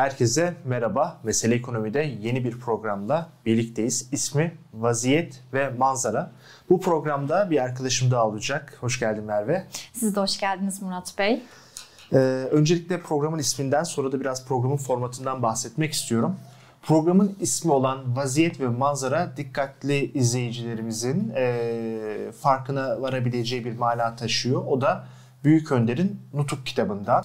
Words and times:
Herkese 0.00 0.54
merhaba. 0.64 1.20
Mesele 1.24 1.54
Ekonomi'de 1.54 2.16
yeni 2.20 2.44
bir 2.44 2.60
programla 2.60 3.28
birlikteyiz. 3.46 4.08
İsmi 4.12 4.54
Vaziyet 4.74 5.42
ve 5.52 5.70
Manzara. 5.70 6.32
Bu 6.70 6.80
programda 6.80 7.50
bir 7.50 7.62
arkadaşım 7.62 8.10
daha 8.10 8.26
olacak. 8.26 8.76
Hoş 8.80 9.00
geldin 9.00 9.24
Merve. 9.24 9.66
Siz 9.92 10.16
de 10.16 10.20
hoş 10.20 10.40
geldiniz 10.40 10.82
Murat 10.82 11.14
Bey. 11.18 11.42
Ee, 12.12 12.16
öncelikle 12.50 13.00
programın 13.00 13.38
isminden 13.38 13.82
sonra 13.82 14.12
da 14.12 14.20
biraz 14.20 14.46
programın 14.46 14.76
formatından 14.76 15.42
bahsetmek 15.42 15.92
istiyorum. 15.92 16.36
Programın 16.82 17.36
ismi 17.40 17.72
olan 17.72 18.16
Vaziyet 18.16 18.60
ve 18.60 18.68
Manzara 18.68 19.36
dikkatli 19.36 20.12
izleyicilerimizin 20.12 21.32
e, 21.36 22.32
farkına 22.40 23.02
varabileceği 23.02 23.64
bir 23.64 23.78
mana 23.78 24.16
taşıyor. 24.16 24.64
O 24.66 24.80
da 24.80 25.04
Büyük 25.44 25.72
Önder'in 25.72 26.20
Nutuk 26.34 26.66
kitabında. 26.66 27.22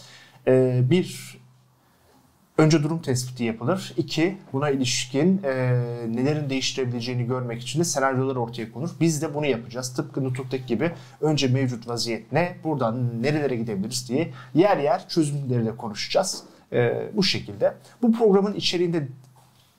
E, 0.48 0.82
bir 0.90 1.38
Önce 2.58 2.84
durum 2.84 3.02
tespiti 3.02 3.44
yapılır. 3.44 3.94
İki, 3.98 4.38
buna 4.54 4.70
ilişkin 4.70 5.44
e, 5.44 5.54
nelerin 6.08 6.50
değiştirebileceğini 6.50 7.26
görmek 7.28 7.62
için 7.62 7.80
de 7.80 7.84
senaryolar 7.84 8.36
ortaya 8.36 8.72
konur. 8.72 8.90
Biz 9.00 9.22
de 9.22 9.34
bunu 9.34 9.46
yapacağız. 9.46 9.94
Tıpkı 9.94 10.24
Nutuk'taki 10.24 10.66
gibi 10.66 10.92
önce 11.22 11.48
mevcut 11.48 11.88
vaziyet 11.88 12.32
ne, 12.32 12.56
buradan 12.64 13.24
nerelere 13.24 13.56
gidebiliriz 13.56 14.10
diye 14.10 14.34
yer 14.54 14.78
yer 14.78 15.08
çözümleriyle 15.10 15.76
konuşacağız. 15.76 16.44
E, 16.74 17.10
bu 17.14 17.24
şekilde. 17.24 17.74
Bu 18.02 18.12
programın 18.12 18.54
içeriğinde 18.54 19.08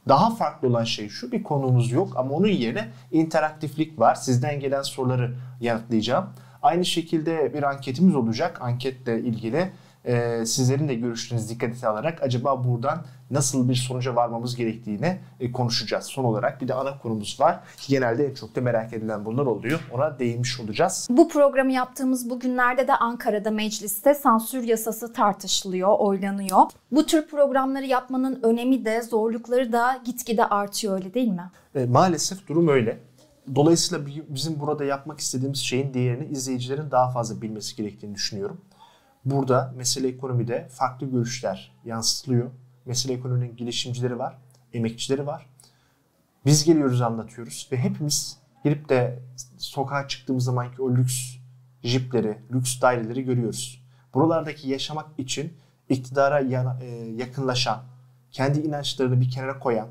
daha 0.08 0.34
farklı 0.34 0.68
olan 0.68 0.84
şey 0.84 1.08
şu, 1.08 1.32
bir 1.32 1.42
konuğumuz 1.42 1.92
yok 1.92 2.12
ama 2.16 2.34
onun 2.34 2.48
yerine 2.48 2.88
interaktiflik 3.12 3.98
var. 3.98 4.14
Sizden 4.14 4.60
gelen 4.60 4.82
soruları 4.82 5.34
yanıtlayacağım. 5.60 6.26
Aynı 6.62 6.84
şekilde 6.84 7.54
bir 7.54 7.62
anketimiz 7.62 8.14
olacak. 8.14 8.58
Anketle 8.62 9.20
ilgili 9.20 9.70
e, 10.06 10.46
sizlerin 10.46 10.88
de 10.88 10.94
görüşlerinizi 10.94 11.54
dikkate 11.54 11.88
alarak 11.88 12.22
acaba 12.22 12.64
buradan 12.64 13.04
nasıl 13.30 13.68
bir 13.68 13.74
sonuca 13.74 14.16
varmamız 14.16 14.56
gerektiğini 14.56 15.18
e, 15.40 15.52
konuşacağız. 15.52 16.04
Son 16.04 16.24
olarak 16.24 16.60
bir 16.60 16.68
de 16.68 16.74
ana 16.74 16.98
konumuz 16.98 17.40
var. 17.40 17.60
Genelde 17.88 18.26
en 18.26 18.34
çok 18.34 18.56
da 18.56 18.60
merak 18.60 18.92
edilen 18.92 19.24
bunlar 19.24 19.46
oluyor. 19.46 19.80
Ona 19.92 20.18
değinmiş 20.18 20.60
olacağız. 20.60 21.08
Bu 21.10 21.28
programı 21.28 21.72
yaptığımız 21.72 22.30
bugünlerde 22.30 22.88
de 22.88 22.96
Ankara'da 22.96 23.50
mecliste 23.50 24.14
sansür 24.14 24.62
yasası 24.62 25.12
tartışılıyor, 25.12 25.98
oylanıyor. 25.98 26.62
Bu 26.92 27.06
tür 27.06 27.28
programları 27.28 27.86
yapmanın 27.86 28.40
önemi 28.42 28.84
de 28.84 29.02
zorlukları 29.02 29.72
da 29.72 30.00
gitgide 30.04 30.44
artıyor 30.44 30.94
öyle 30.94 31.14
değil 31.14 31.28
mi? 31.28 31.50
E, 31.74 31.84
maalesef 31.84 32.48
durum 32.48 32.68
öyle. 32.68 33.00
Dolayısıyla 33.54 34.06
bizim 34.28 34.60
burada 34.60 34.84
yapmak 34.84 35.20
istediğimiz 35.20 35.58
şeyin 35.58 35.94
değerini 35.94 36.24
izleyicilerin 36.24 36.90
daha 36.90 37.10
fazla 37.10 37.42
bilmesi 37.42 37.76
gerektiğini 37.76 38.14
düşünüyorum. 38.14 38.60
Burada 39.26 39.74
mesele 39.76 40.08
ekonomide 40.08 40.68
farklı 40.70 41.10
görüşler 41.10 41.72
yansıtılıyor. 41.84 42.50
Mesele 42.84 43.12
ekonominin 43.12 43.56
girişimcileri 43.56 44.18
var, 44.18 44.38
emekçileri 44.72 45.26
var. 45.26 45.46
Biz 46.44 46.64
geliyoruz 46.64 47.00
anlatıyoruz 47.02 47.68
ve 47.72 47.76
hepimiz 47.76 48.38
girip 48.64 48.88
de 48.88 49.22
sokağa 49.58 50.08
çıktığımız 50.08 50.44
zamanki 50.44 50.82
o 50.82 50.96
lüks 50.96 51.36
jipleri, 51.82 52.38
lüks 52.52 52.80
daireleri 52.80 53.24
görüyoruz. 53.24 53.82
Buralardaki 54.14 54.68
yaşamak 54.68 55.06
için 55.18 55.52
iktidara 55.88 56.40
e, 56.80 56.86
yakınlaşan, 57.16 57.82
kendi 58.30 58.60
inançlarını 58.60 59.20
bir 59.20 59.30
kenara 59.30 59.58
koyan 59.58 59.88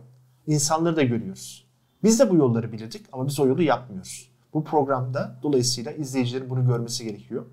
insanları 0.47 0.95
da 0.95 1.03
görüyoruz. 1.03 1.67
Biz 2.03 2.19
de 2.19 2.29
bu 2.29 2.35
yolları 2.35 2.71
bilirdik 2.71 3.05
ama 3.11 3.27
biz 3.27 3.39
o 3.39 3.47
yolu 3.47 3.61
yapmıyoruz. 3.61 4.29
Bu 4.53 4.63
programda 4.63 5.39
dolayısıyla 5.43 5.91
izleyicilerin 5.91 6.49
bunu 6.49 6.67
görmesi 6.67 7.03
gerekiyor. 7.03 7.45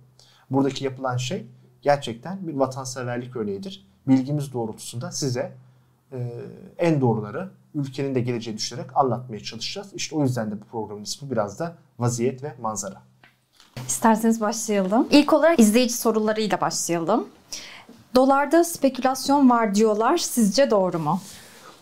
Buradaki 0.51 0.85
yapılan 0.85 1.17
şey 1.17 1.47
gerçekten 1.83 2.49
bir 2.49 2.55
vatanseverlik 2.55 3.37
örneğidir. 3.37 3.87
Bilgimiz 4.09 4.53
doğrultusunda 4.53 5.13
size 5.13 5.53
e, 6.13 6.33
en 6.79 7.01
doğruları 7.01 7.51
ülkenin 7.75 8.15
de 8.15 8.21
geleceği 8.21 8.57
düşünerek 8.57 8.97
anlatmaya 8.97 9.41
çalışacağız. 9.41 9.89
İşte 9.95 10.17
o 10.17 10.23
yüzden 10.23 10.51
de 10.51 10.61
bu 10.61 10.65
programın 10.65 11.03
ismi 11.03 11.31
biraz 11.31 11.59
da 11.59 11.77
vaziyet 11.99 12.43
ve 12.43 12.55
manzara. 12.63 13.03
İsterseniz 13.87 14.41
başlayalım. 14.41 15.09
İlk 15.11 15.33
olarak 15.33 15.61
izleyici 15.61 15.95
sorularıyla 15.95 16.61
başlayalım. 16.61 17.29
Dolarda 18.15 18.65
spekülasyon 18.65 19.51
var 19.51 19.75
diyorlar. 19.75 20.19
Sizce 20.19 20.71
doğru 20.71 20.99
mu? 20.99 21.21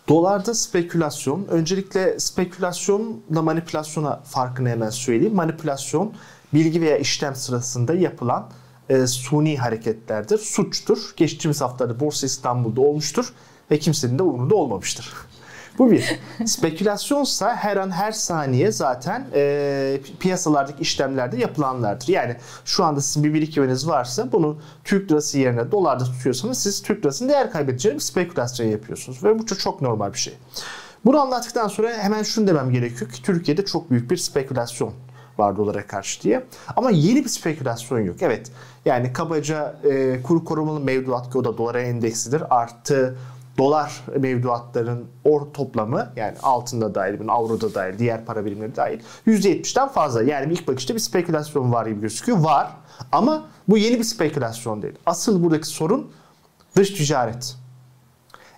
Dolarda 0.08 0.54
spekülasyon, 0.54 1.46
öncelikle 1.48 2.20
spekülasyonla 2.20 3.42
manipülasyona 3.42 4.16
farkını 4.16 4.68
hemen 4.68 4.90
söyleyeyim. 4.90 5.34
Manipülasyon 5.34 6.12
bilgi 6.54 6.80
veya 6.80 6.98
işlem 6.98 7.34
sırasında 7.34 7.94
yapılan 7.94 8.50
e, 8.90 9.06
suni 9.06 9.58
hareketlerdir, 9.58 10.38
suçtur. 10.38 10.98
Geçtiğimiz 11.16 11.60
haftalarda 11.60 12.00
Borsa 12.00 12.26
İstanbul'da 12.26 12.80
olmuştur 12.80 13.32
ve 13.70 13.78
kimsenin 13.78 14.18
de 14.18 14.22
umurunda 14.22 14.54
olmamıştır. 14.54 15.12
Bu 15.78 15.90
bir. 15.90 16.20
Spekülasyonsa 16.46 17.56
her 17.56 17.76
an 17.76 17.90
her 17.90 18.12
saniye 18.12 18.72
zaten 18.72 19.26
e, 19.34 20.00
piyasalardaki 20.20 20.82
işlemlerde 20.82 21.36
yapılanlardır. 21.36 22.08
Yani 22.08 22.36
şu 22.64 22.84
anda 22.84 23.00
sizin 23.00 23.24
bir 23.24 23.34
birikiminiz 23.34 23.88
varsa 23.88 24.32
bunu 24.32 24.58
Türk 24.84 25.10
lirası 25.10 25.38
yerine 25.38 25.72
dolarda 25.72 26.04
tutuyorsanız 26.04 26.58
siz 26.58 26.82
Türk 26.82 27.04
lirasının 27.04 27.28
değer 27.28 27.52
kaybedeceğini 27.52 27.98
bir 27.98 28.02
spekülasyon 28.02 28.66
yapıyorsunuz. 28.66 29.24
Ve 29.24 29.38
bu 29.38 29.46
çok, 29.46 29.60
çok 29.60 29.82
normal 29.82 30.12
bir 30.12 30.18
şey. 30.18 30.34
Bunu 31.04 31.20
anlattıktan 31.20 31.68
sonra 31.68 31.92
hemen 31.92 32.22
şunu 32.22 32.46
demem 32.46 32.70
gerekiyor 32.70 33.10
ki 33.10 33.22
Türkiye'de 33.22 33.64
çok 33.64 33.90
büyük 33.90 34.10
bir 34.10 34.16
spekülasyon 34.16 34.92
var 35.40 35.56
dolara 35.56 35.86
karşı 35.86 36.22
diye. 36.22 36.44
Ama 36.76 36.90
yeni 36.90 37.24
bir 37.24 37.28
spekülasyon 37.28 38.00
yok. 38.00 38.16
Evet 38.20 38.50
yani 38.84 39.12
kabaca 39.12 39.76
e, 39.90 40.22
kuru 40.22 40.44
korumalı 40.44 40.80
mevduat 40.80 41.32
ki 41.32 41.38
o 41.38 41.44
da 41.44 41.58
dolara 41.58 41.80
endeksidir. 41.80 42.42
Artı 42.50 43.16
dolar 43.58 44.04
mevduatların 44.18 45.04
or 45.24 45.40
toplamı 45.54 46.12
yani 46.16 46.38
altında 46.42 46.94
dahil, 46.94 47.20
avroda 47.28 47.74
dahil, 47.74 47.98
diğer 47.98 48.24
para 48.24 48.44
birimleri 48.44 48.76
dahil 48.76 49.00
%70'den 49.26 49.88
fazla. 49.88 50.22
Yani 50.22 50.52
ilk 50.52 50.68
bakışta 50.68 50.94
bir 50.94 51.00
spekülasyon 51.00 51.72
var 51.72 51.86
gibi 51.86 52.00
gözüküyor. 52.00 52.38
Var 52.38 52.70
ama 53.12 53.46
bu 53.68 53.78
yeni 53.78 53.98
bir 53.98 54.04
spekülasyon 54.04 54.82
değil. 54.82 54.94
Asıl 55.06 55.42
buradaki 55.44 55.66
sorun 55.66 56.12
dış 56.76 56.90
ticaret. 56.90 57.56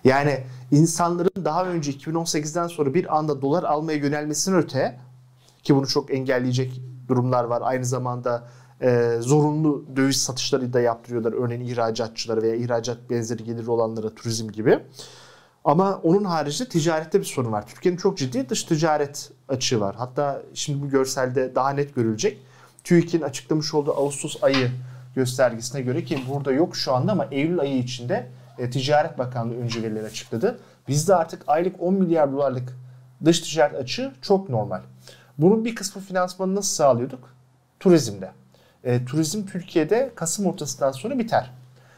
Yani 0.03 0.43
insanların 0.71 1.45
daha 1.45 1.65
önce 1.65 1.91
2018'den 1.91 2.67
sonra 2.67 2.93
bir 2.93 3.17
anda 3.17 3.41
dolar 3.41 3.63
almaya 3.63 3.97
yönelmesinin 3.97 4.55
öte 4.57 4.99
ki 5.63 5.75
bunu 5.75 5.87
çok 5.87 6.13
engelleyecek 6.13 6.81
durumlar 7.07 7.43
var. 7.43 7.61
Aynı 7.65 7.85
zamanda 7.85 8.47
e, 8.81 9.17
zorunlu 9.19 9.85
döviz 9.95 10.21
satışları 10.21 10.73
da 10.73 10.79
yaptırıyorlar. 10.79 11.33
Örneğin 11.33 11.61
ihracatçılara 11.61 12.41
veya 12.41 12.55
ihracat 12.55 12.97
benzeri 13.09 13.43
geliri 13.43 13.71
olanlara 13.71 14.15
turizm 14.15 14.49
gibi. 14.49 14.79
Ama 15.65 15.99
onun 16.03 16.23
haricinde 16.23 16.69
ticarette 16.69 17.19
bir 17.19 17.25
sorun 17.25 17.51
var. 17.51 17.67
Türkiye'nin 17.67 17.97
çok 17.97 18.17
ciddi 18.17 18.49
dış 18.49 18.63
ticaret 18.63 19.31
açığı 19.47 19.79
var. 19.79 19.95
Hatta 19.97 20.41
şimdi 20.53 20.81
bu 20.81 20.89
görselde 20.89 21.55
daha 21.55 21.69
net 21.69 21.95
görülecek. 21.95 22.39
TÜİK'in 22.83 23.21
açıklamış 23.21 23.73
olduğu 23.73 23.93
Ağustos 23.93 24.43
ayı 24.43 24.71
göstergesine 25.15 25.81
göre 25.81 26.03
ki 26.03 26.19
burada 26.29 26.51
yok 26.51 26.75
şu 26.75 26.93
anda 26.93 27.11
ama 27.11 27.27
Eylül 27.31 27.59
ayı 27.59 27.77
içinde 27.77 28.29
e, 28.57 28.69
Ticaret 28.69 29.17
Bakanlığı 29.17 29.55
önce 29.55 29.83
verileri 29.83 30.05
açıkladı. 30.05 30.59
Bizde 30.87 31.15
artık 31.15 31.43
aylık 31.47 31.75
10 31.81 31.93
milyar 31.93 32.31
dolarlık 32.31 32.77
dış 33.25 33.39
ticaret 33.39 33.75
açığı 33.75 34.13
çok 34.21 34.49
normal. 34.49 34.81
Bunun 35.37 35.65
bir 35.65 35.75
kısmı 35.75 36.01
finansmanı 36.01 36.55
nasıl 36.55 36.75
sağlıyorduk? 36.75 37.35
Turizmde. 37.79 38.31
E, 38.83 39.05
turizm 39.05 39.45
Türkiye'de 39.45 40.11
Kasım 40.15 40.45
ortasından 40.45 40.91
sonra 40.91 41.19
biter. 41.19 41.51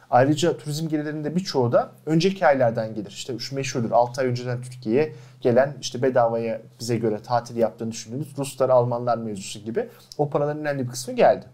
Ayrıca 0.09 0.57
turizm 0.57 0.87
gelirlerinde 0.87 1.35
birçoğu 1.35 1.71
da 1.71 1.91
önceki 2.05 2.47
aylardan 2.47 2.93
gelir. 2.93 3.11
İşte 3.11 3.39
şu 3.39 3.55
meşhurdur 3.55 3.91
6 3.91 4.21
ay 4.21 4.27
önceden 4.27 4.61
Türkiye'ye 4.61 5.13
gelen 5.41 5.77
işte 5.81 6.01
bedavaya 6.01 6.61
bize 6.79 6.97
göre 6.97 7.21
tatil 7.21 7.55
yaptığını 7.55 7.91
düşündüğümüz 7.91 8.37
Ruslar, 8.37 8.69
Almanlar 8.69 9.17
mevzusu 9.17 9.59
gibi 9.59 9.89
o 10.17 10.29
paraların 10.29 10.61
önemli 10.61 10.83
bir 10.83 10.89
kısmı 10.89 11.13
geldi. 11.13 11.45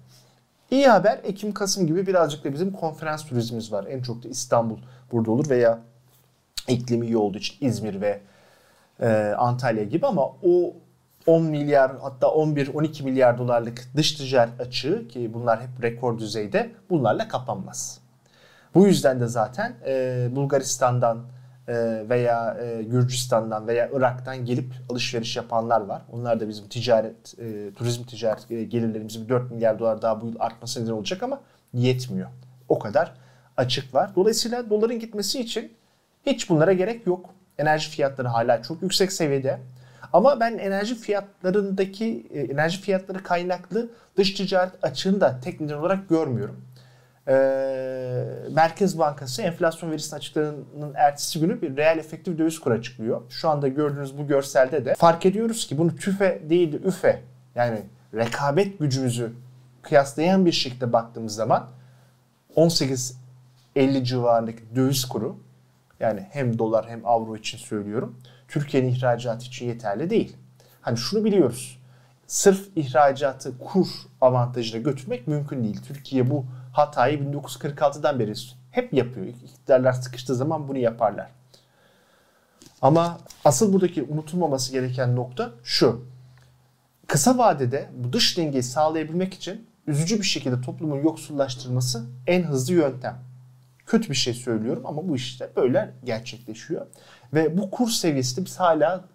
İyi 0.72 0.88
haber 0.88 1.20
Ekim-Kasım 1.24 1.88
gibi 1.88 2.08
birazcık 2.08 2.44
da 2.44 2.54
bizim 2.54 2.72
konferans 2.72 3.26
turizmimiz 3.26 3.72
var. 3.72 3.86
En 3.90 4.02
çok 4.02 4.24
da 4.24 4.28
İstanbul 4.28 4.78
burada 5.12 5.32
olur 5.32 5.50
veya 5.50 5.80
iklimi 6.68 7.06
iyi 7.06 7.18
olduğu 7.18 7.38
için 7.38 7.68
İzmir 7.68 8.02
ve 8.02 8.22
e, 9.00 9.34
Antalya 9.38 9.84
gibi 9.84 10.08
ama 10.08 10.26
o 10.26 10.74
10 11.28 11.44
milyar 11.44 11.92
hatta 12.02 12.28
11-12 12.28 13.04
milyar 13.04 13.38
dolarlık 13.38 13.88
dış 13.96 14.12
ticaret 14.12 14.62
açığı 14.62 15.08
ki 15.08 15.34
bunlar 15.34 15.62
hep 15.62 15.84
rekor 15.84 16.18
düzeyde 16.20 16.70
bunlarla 16.90 17.28
kapanmaz. 17.28 18.00
Bu 18.76 18.88
yüzden 18.88 19.20
de 19.20 19.28
zaten 19.28 19.74
e, 19.86 20.28
Bulgaristan'dan 20.32 21.26
e, 21.68 21.74
veya 22.10 22.58
e, 22.62 22.84
Gürcistan'dan 22.84 23.68
veya 23.68 23.90
Irak'tan 23.94 24.46
gelip 24.46 24.74
alışveriş 24.90 25.36
yapanlar 25.36 25.82
var. 25.82 26.02
Onlar 26.12 26.40
da 26.40 26.48
bizim 26.48 26.68
ticaret, 26.68 27.40
e, 27.40 27.74
turizm 27.74 28.04
ticaret 28.04 28.52
e, 28.52 28.64
gelirlerimizin 28.64 29.30
4 29.30 29.52
milyar 29.52 29.80
dolar 29.80 30.02
daha 30.02 30.22
bu 30.22 30.26
yıl 30.26 30.36
artması 30.40 30.84
neden 30.84 30.92
olacak 30.92 31.24
ama 31.24 31.42
yetmiyor. 31.74 32.30
O 32.70 32.80
kadar 32.80 33.14
açık 33.58 33.94
var. 33.94 34.12
Dolayısıyla 34.16 34.70
doların 34.70 35.00
gitmesi 35.00 35.40
için 35.40 35.72
hiç 36.26 36.50
bunlara 36.50 36.74
gerek 36.74 37.08
yok. 37.08 37.30
Enerji 37.58 37.90
fiyatları 37.90 38.28
hala 38.28 38.62
çok 38.62 38.82
yüksek 38.82 39.12
seviyede. 39.12 39.60
Ama 40.14 40.40
ben 40.40 40.58
enerji 40.58 40.96
fiyatlarındaki 40.96 42.28
e, 42.34 42.40
enerji 42.40 42.82
fiyatları 42.82 43.24
kaynaklı 43.24 43.90
dış 44.18 44.34
ticaret 44.34 44.74
açığını 44.82 45.22
da 45.22 45.40
tek 45.44 45.62
neden 45.62 45.74
olarak 45.78 46.10
görmüyorum. 46.10 46.62
e, 47.28 47.34
Merkez 48.52 49.00
Bankası 49.00 49.42
enflasyon 49.42 49.92
verisini 49.92 50.18
açıklarının 50.18 50.94
ertesi 50.96 51.40
günü 51.40 51.62
bir 51.62 51.78
reel 51.78 51.98
efektif 51.98 52.38
döviz 52.38 52.60
kuru 52.60 52.74
açıklıyor. 52.74 53.22
Şu 53.30 53.50
anda 53.50 53.68
gördüğünüz 53.68 54.18
bu 54.18 54.28
görselde 54.28 54.86
de 54.86 54.96
fark 54.96 55.26
ediyoruz 55.26 55.68
ki 55.68 55.78
bunu 55.78 55.96
tüfe 55.96 56.42
değil 56.50 56.74
de 56.74 56.78
üfe 56.78 57.22
yani 57.56 57.82
rekabet 58.14 58.80
gücümüzü 58.80 59.34
kıyaslayan 59.82 60.46
bir 60.46 60.52
şekilde 60.52 60.94
baktığımız 60.94 61.36
zaman 61.36 61.68
18.50 62.56 64.04
civarındaki 64.04 64.76
döviz 64.76 65.06
kuru 65.06 65.36
yani 66.00 66.28
hem 66.32 66.60
dolar 66.60 66.90
hem 66.90 67.06
avro 67.06 67.36
için 67.36 67.58
söylüyorum. 67.58 68.20
Türkiye'nin 68.52 68.90
ihracatı 68.90 69.46
için 69.46 69.68
yeterli 69.68 70.10
değil. 70.10 70.38
Hani 70.82 70.98
şunu 70.98 71.26
biliyoruz. 71.26 71.80
Sırf 72.28 72.68
ihracatı 72.76 73.58
kur 73.58 73.88
avantajına 74.22 74.82
götürmek 74.82 75.28
mümkün 75.28 75.64
değil. 75.64 75.82
Türkiye 75.88 76.30
bu 76.30 76.46
hatayı 76.74 77.20
1946'dan 77.20 78.20
beri 78.20 78.34
hep 78.72 78.94
yapıyor. 78.94 79.26
İktidarlar 79.26 79.94
sıkıştığı 79.94 80.36
zaman 80.36 80.68
bunu 80.68 80.78
yaparlar. 80.78 81.28
Ama 82.82 83.18
asıl 83.46 83.74
buradaki 83.74 84.04
unutulmaması 84.04 84.72
gereken 84.72 85.16
nokta 85.16 85.52
şu. 85.64 86.06
Kısa 87.08 87.38
vadede 87.38 87.90
bu 87.98 88.14
dış 88.14 88.38
dengeyi 88.38 88.64
sağlayabilmek 88.64 89.34
için 89.34 89.68
üzücü 89.88 90.20
bir 90.20 90.26
şekilde 90.26 90.62
toplumun 90.62 91.04
yoksullaştırılması 91.04 92.06
en 92.28 92.44
hızlı 92.44 92.74
yöntem. 92.74 93.31
Kötü 93.92 94.10
bir 94.10 94.16
şey 94.16 94.34
söylüyorum 94.34 94.84
ama 94.86 95.08
bu 95.08 95.16
işte 95.16 95.50
böyle 95.56 95.94
gerçekleşiyor. 96.04 96.86
Ve 97.34 97.58
bu 97.58 97.72
kur 97.72 97.90
seviyesinde 97.90 98.46
biz 98.46 98.60
hala 98.60 99.06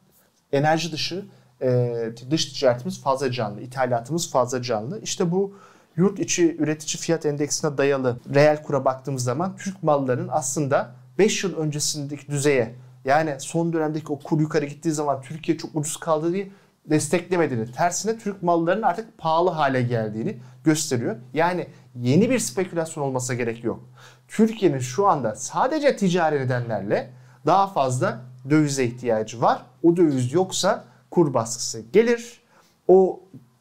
enerji 0.53 0.93
dışı 0.93 1.25
e, 1.63 1.95
dış 2.31 2.47
ticaretimiz 2.47 3.03
fazla 3.03 3.33
canlı, 3.33 3.61
ithalatımız 3.61 4.31
fazla 4.31 4.63
canlı. 4.63 5.01
İşte 5.01 5.31
bu 5.31 5.57
yurt 5.97 6.19
içi 6.19 6.57
üretici 6.57 7.01
fiyat 7.01 7.27
endeksine 7.27 7.79
dayalı 7.79 8.21
reel 8.35 8.63
kura 8.63 8.85
baktığımız 8.85 9.25
zaman 9.25 9.57
Türk 9.57 9.83
mallarının 9.83 10.29
aslında 10.33 10.95
5 11.19 11.45
yıl 11.45 11.57
öncesindeki 11.57 12.27
düzeye 12.27 12.75
yani 13.05 13.37
son 13.39 13.73
dönemdeki 13.73 14.13
o 14.13 14.19
kur 14.19 14.41
yukarı 14.41 14.65
gittiği 14.65 14.93
zaman 14.93 15.23
Türkiye 15.23 15.59
çok 15.59 15.75
ucuz 15.75 15.97
kaldı 15.97 16.33
diye 16.33 16.49
desteklemediğini, 16.91 17.73
tersine 17.73 18.19
Türk 18.19 18.43
mallarının 18.43 18.83
artık 18.83 19.19
pahalı 19.19 19.51
hale 19.51 19.83
geldiğini 19.83 20.37
gösteriyor. 20.65 21.17
Yani 21.35 21.67
yeni 21.95 22.31
bir 22.31 22.39
spekülasyon 22.39 23.05
olmasa 23.05 23.35
gerek 23.35 23.65
yok. 23.65 23.81
Türkiye'nin 24.29 24.79
şu 24.79 25.07
anda 25.07 25.35
sadece 25.35 25.97
ticari 25.97 26.41
nedenlerle 26.41 27.11
daha 27.47 27.67
fazla 27.67 28.21
dövize 28.51 28.85
ihtiyacı 28.85 29.41
var. 29.41 29.63
O 29.83 29.97
döviz 29.97 30.33
yoksa 30.33 30.85
kur 31.11 31.35
baskısı 31.35 31.81
gelir. 31.93 32.41
O 32.89 33.21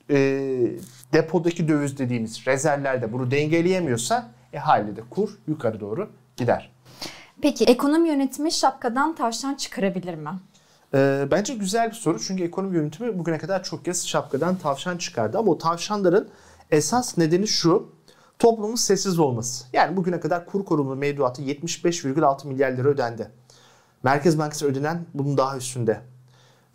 e, 0.09 0.17
depodaki 1.13 1.67
döviz 1.67 1.97
dediğimiz 1.97 2.47
rezervlerde 2.47 3.13
bunu 3.13 3.31
dengeleyemiyorsa 3.31 4.31
e 4.53 4.57
haliyle 4.57 5.01
kur 5.09 5.29
yukarı 5.47 5.79
doğru 5.79 6.09
gider. 6.37 6.71
Peki 7.41 7.65
ekonomi 7.65 8.09
yönetimi 8.09 8.51
şapkadan 8.51 9.15
tavşan 9.15 9.55
çıkarabilir 9.55 10.15
mi? 10.15 10.29
Ee, 10.93 11.27
bence 11.31 11.53
güzel 11.53 11.89
bir 11.89 11.95
soru 11.95 12.19
çünkü 12.19 12.43
ekonomi 12.43 12.77
yönetimi 12.77 13.19
bugüne 13.19 13.37
kadar 13.37 13.63
çok 13.63 13.85
kez 13.85 14.07
şapkadan 14.07 14.55
tavşan 14.55 14.97
çıkardı 14.97 15.37
ama 15.37 15.51
o 15.51 15.57
tavşanların 15.57 16.29
esas 16.71 17.17
nedeni 17.17 17.47
şu 17.47 17.89
toplumun 18.39 18.75
sessiz 18.75 19.19
olması. 19.19 19.65
Yani 19.73 19.97
bugüne 19.97 20.19
kadar 20.19 20.45
kur 20.45 20.65
korumalı 20.65 20.95
mevduatı 20.95 21.41
75,6 21.41 22.47
milyar 22.47 22.71
lira 22.71 22.89
ödendi. 22.89 23.31
Merkez 24.03 24.37
Bankası 24.37 24.65
ödenen 24.65 25.05
bunun 25.13 25.37
daha 25.37 25.57
üstünde. 25.57 26.01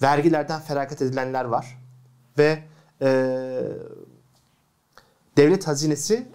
Vergilerden 0.03 0.61
feragat 0.61 1.03
edilenler 1.03 1.45
var. 1.45 1.79
Ve 2.39 2.63
e, 3.03 3.09
devlet 5.37 5.67
hazinesi 5.67 6.29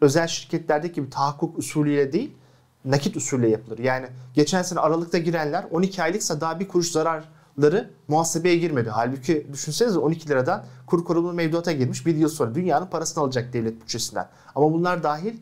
özel 0.00 0.26
şirketlerdeki 0.26 0.94
gibi 0.94 1.10
tahakkuk 1.10 1.58
usulüyle 1.58 2.12
değil 2.12 2.36
nakit 2.84 3.16
usulüyle 3.16 3.48
yapılır. 3.48 3.78
Yani 3.78 4.06
geçen 4.34 4.62
sene 4.62 4.80
Aralık'ta 4.80 5.18
girenler 5.18 5.66
12 5.70 6.02
aylıksa 6.02 6.40
daha 6.40 6.60
bir 6.60 6.68
kuruş 6.68 6.90
zararları 7.58 7.90
muhasebeye 8.08 8.56
girmedi. 8.56 8.90
Halbuki 8.90 9.46
düşünsenize 9.52 9.98
12 9.98 10.28
liradan 10.28 10.64
kur 10.86 11.04
korumalı 11.04 11.34
mevduata 11.34 11.72
girmiş 11.72 12.06
bir 12.06 12.16
yıl 12.16 12.28
sonra 12.28 12.54
dünyanın 12.54 12.86
parasını 12.86 13.24
alacak 13.24 13.52
devlet 13.52 13.80
bütçesinden. 13.80 14.28
Ama 14.54 14.72
bunlar 14.72 15.02
dahil 15.02 15.34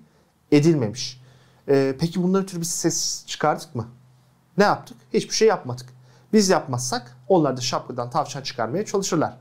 edilmemiş. 0.50 1.22
Ee, 1.68 1.96
peki 2.00 2.22
bunları 2.22 2.46
tür 2.46 2.60
bir 2.60 2.64
ses 2.64 3.26
çıkardık 3.26 3.74
mı? 3.74 3.88
Ne 4.58 4.64
yaptık? 4.64 4.96
Hiçbir 5.12 5.34
şey 5.34 5.48
yapmadık. 5.48 5.86
Biz 6.32 6.48
yapmazsak 6.48 7.16
onlar 7.28 7.56
da 7.56 7.60
şapkadan 7.60 8.10
tavşan 8.10 8.42
çıkarmaya 8.42 8.84
çalışırlar. 8.84 9.36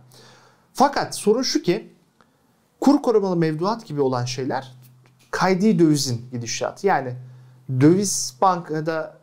Fakat 0.74 1.16
sorun 1.16 1.42
şu 1.42 1.62
ki 1.62 1.94
kur 2.80 3.02
korumalı 3.02 3.36
mevduat 3.36 3.86
gibi 3.86 4.02
olan 4.02 4.26
şeyler 4.26 4.76
kaydi 5.32 5.80
dövizin 5.80 6.30
gidişatı. 6.32 6.88
Yani 6.88 7.16
döviz 7.82 8.38
bankada 8.42 9.21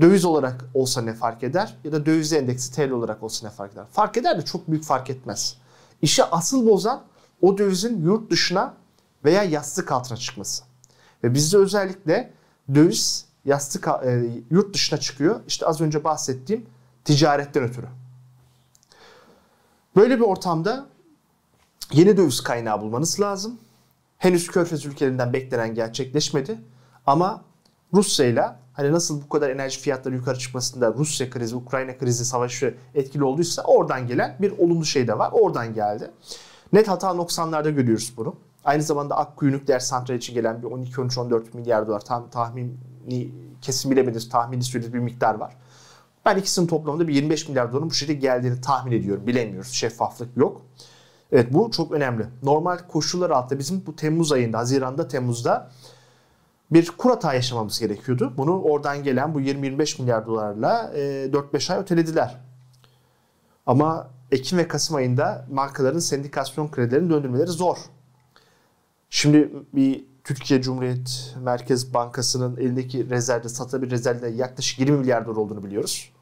döviz 0.00 0.24
olarak 0.24 0.64
olsa 0.74 1.02
ne 1.02 1.14
fark 1.14 1.42
eder 1.42 1.76
ya 1.84 1.92
da 1.92 2.06
döviz 2.06 2.32
endeksi 2.32 2.72
TL 2.72 2.90
olarak 2.90 3.22
olsa 3.22 3.46
ne 3.46 3.52
fark 3.52 3.72
eder? 3.72 3.84
Fark 3.92 4.16
eder 4.16 4.38
de 4.38 4.44
çok 4.44 4.70
büyük 4.70 4.84
fark 4.84 5.10
etmez. 5.10 5.56
İşi 6.02 6.24
asıl 6.24 6.66
bozan 6.66 7.02
o 7.42 7.58
dövizin 7.58 8.02
yurt 8.02 8.30
dışına 8.30 8.74
veya 9.24 9.42
yastık 9.42 9.92
altına 9.92 10.18
çıkması. 10.18 10.64
Ve 11.24 11.34
bizde 11.34 11.56
özellikle 11.56 12.32
döviz 12.74 13.26
yastık 13.44 13.88
e, 14.04 14.42
yurt 14.50 14.74
dışına 14.74 15.00
çıkıyor. 15.00 15.40
İşte 15.46 15.66
az 15.66 15.80
önce 15.80 16.04
bahsettiğim 16.04 16.66
ticaretten 17.04 17.62
ötürü. 17.62 17.86
Böyle 19.96 20.16
bir 20.16 20.24
ortamda 20.24 20.86
yeni 21.92 22.16
döviz 22.16 22.40
kaynağı 22.40 22.80
bulmanız 22.80 23.20
lazım. 23.20 23.58
Henüz 24.18 24.46
Körfez 24.46 24.86
ülkelerinden 24.86 25.32
beklenen 25.32 25.74
gerçekleşmedi. 25.74 26.58
Ama 27.06 27.44
Rusya 27.94 28.26
ile 28.26 28.46
hani 28.76 28.92
nasıl 28.92 29.22
bu 29.22 29.28
kadar 29.28 29.50
enerji 29.50 29.80
fiyatları 29.80 30.14
yukarı 30.14 30.38
çıkmasında 30.38 30.94
Rusya 30.94 31.30
krizi, 31.30 31.56
Ukrayna 31.56 31.98
krizi 31.98 32.24
savaşı 32.24 32.74
etkili 32.94 33.24
olduysa 33.24 33.62
oradan 33.62 34.06
gelen 34.06 34.36
bir 34.40 34.58
olumlu 34.58 34.84
şey 34.84 35.08
de 35.08 35.18
var. 35.18 35.30
Oradan 35.32 35.74
geldi. 35.74 36.10
Net 36.72 36.88
hata 36.88 37.14
noksanlarda 37.14 37.70
görüyoruz 37.70 38.14
bunu. 38.16 38.34
Aynı 38.64 38.82
zamanda 38.82 39.16
Akkuyu 39.16 39.52
nükleer 39.52 39.78
santral 39.78 40.16
için 40.16 40.34
gelen 40.34 40.62
bir 40.62 40.66
12-13-14 40.66 41.42
milyar 41.54 41.86
dolar 41.86 42.00
tam 42.00 42.30
tahmini 42.30 43.30
kesin 43.62 43.90
bilemediğimiz 43.90 44.28
tahmini 44.28 44.62
sürede 44.62 44.92
bir 44.92 44.98
miktar 44.98 45.34
var. 45.34 45.56
Ben 46.26 46.36
ikisinin 46.36 46.66
toplamında 46.66 47.08
bir 47.08 47.14
25 47.14 47.48
milyar 47.48 47.72
doların 47.72 47.90
bu 47.90 47.94
şekilde 47.94 48.18
geldiğini 48.18 48.60
tahmin 48.60 48.92
ediyorum. 48.92 49.26
Bilemiyoruz. 49.26 49.72
Şeffaflık 49.72 50.36
yok. 50.36 50.62
Evet 51.32 51.54
bu 51.54 51.70
çok 51.70 51.92
önemli. 51.92 52.26
Normal 52.42 52.78
koşullar 52.88 53.30
altında 53.30 53.58
bizim 53.58 53.86
bu 53.86 53.96
Temmuz 53.96 54.32
ayında, 54.32 54.58
Haziran'da, 54.58 55.08
Temmuz'da 55.08 55.70
bir 56.70 56.90
kur 56.90 57.10
hata 57.10 57.34
yaşamamız 57.34 57.80
gerekiyordu. 57.80 58.32
Bunu 58.36 58.62
oradan 58.62 59.02
gelen 59.02 59.34
bu 59.34 59.40
20-25 59.40 60.02
milyar 60.02 60.26
dolarla 60.26 60.92
4-5 60.94 61.72
ay 61.72 61.80
ötelediler. 61.80 62.40
Ama 63.66 64.10
Ekim 64.30 64.58
ve 64.58 64.68
Kasım 64.68 64.96
ayında 64.96 65.46
markaların 65.50 65.98
sendikasyon 65.98 66.70
kredilerini 66.70 67.10
döndürmeleri 67.10 67.46
zor. 67.46 67.76
Şimdi 69.10 69.52
bir 69.72 70.04
Türkiye 70.24 70.62
Cumhuriyet 70.62 71.34
Merkez 71.40 71.94
Bankası'nın 71.94 72.56
elindeki 72.56 73.10
rezervde, 73.10 73.48
satabilir 73.48 73.90
rezervde 73.90 74.28
yaklaşık 74.28 74.78
20 74.80 74.98
milyar 74.98 75.26
dolar 75.26 75.36
olduğunu 75.36 75.64
biliyoruz. 75.64 76.12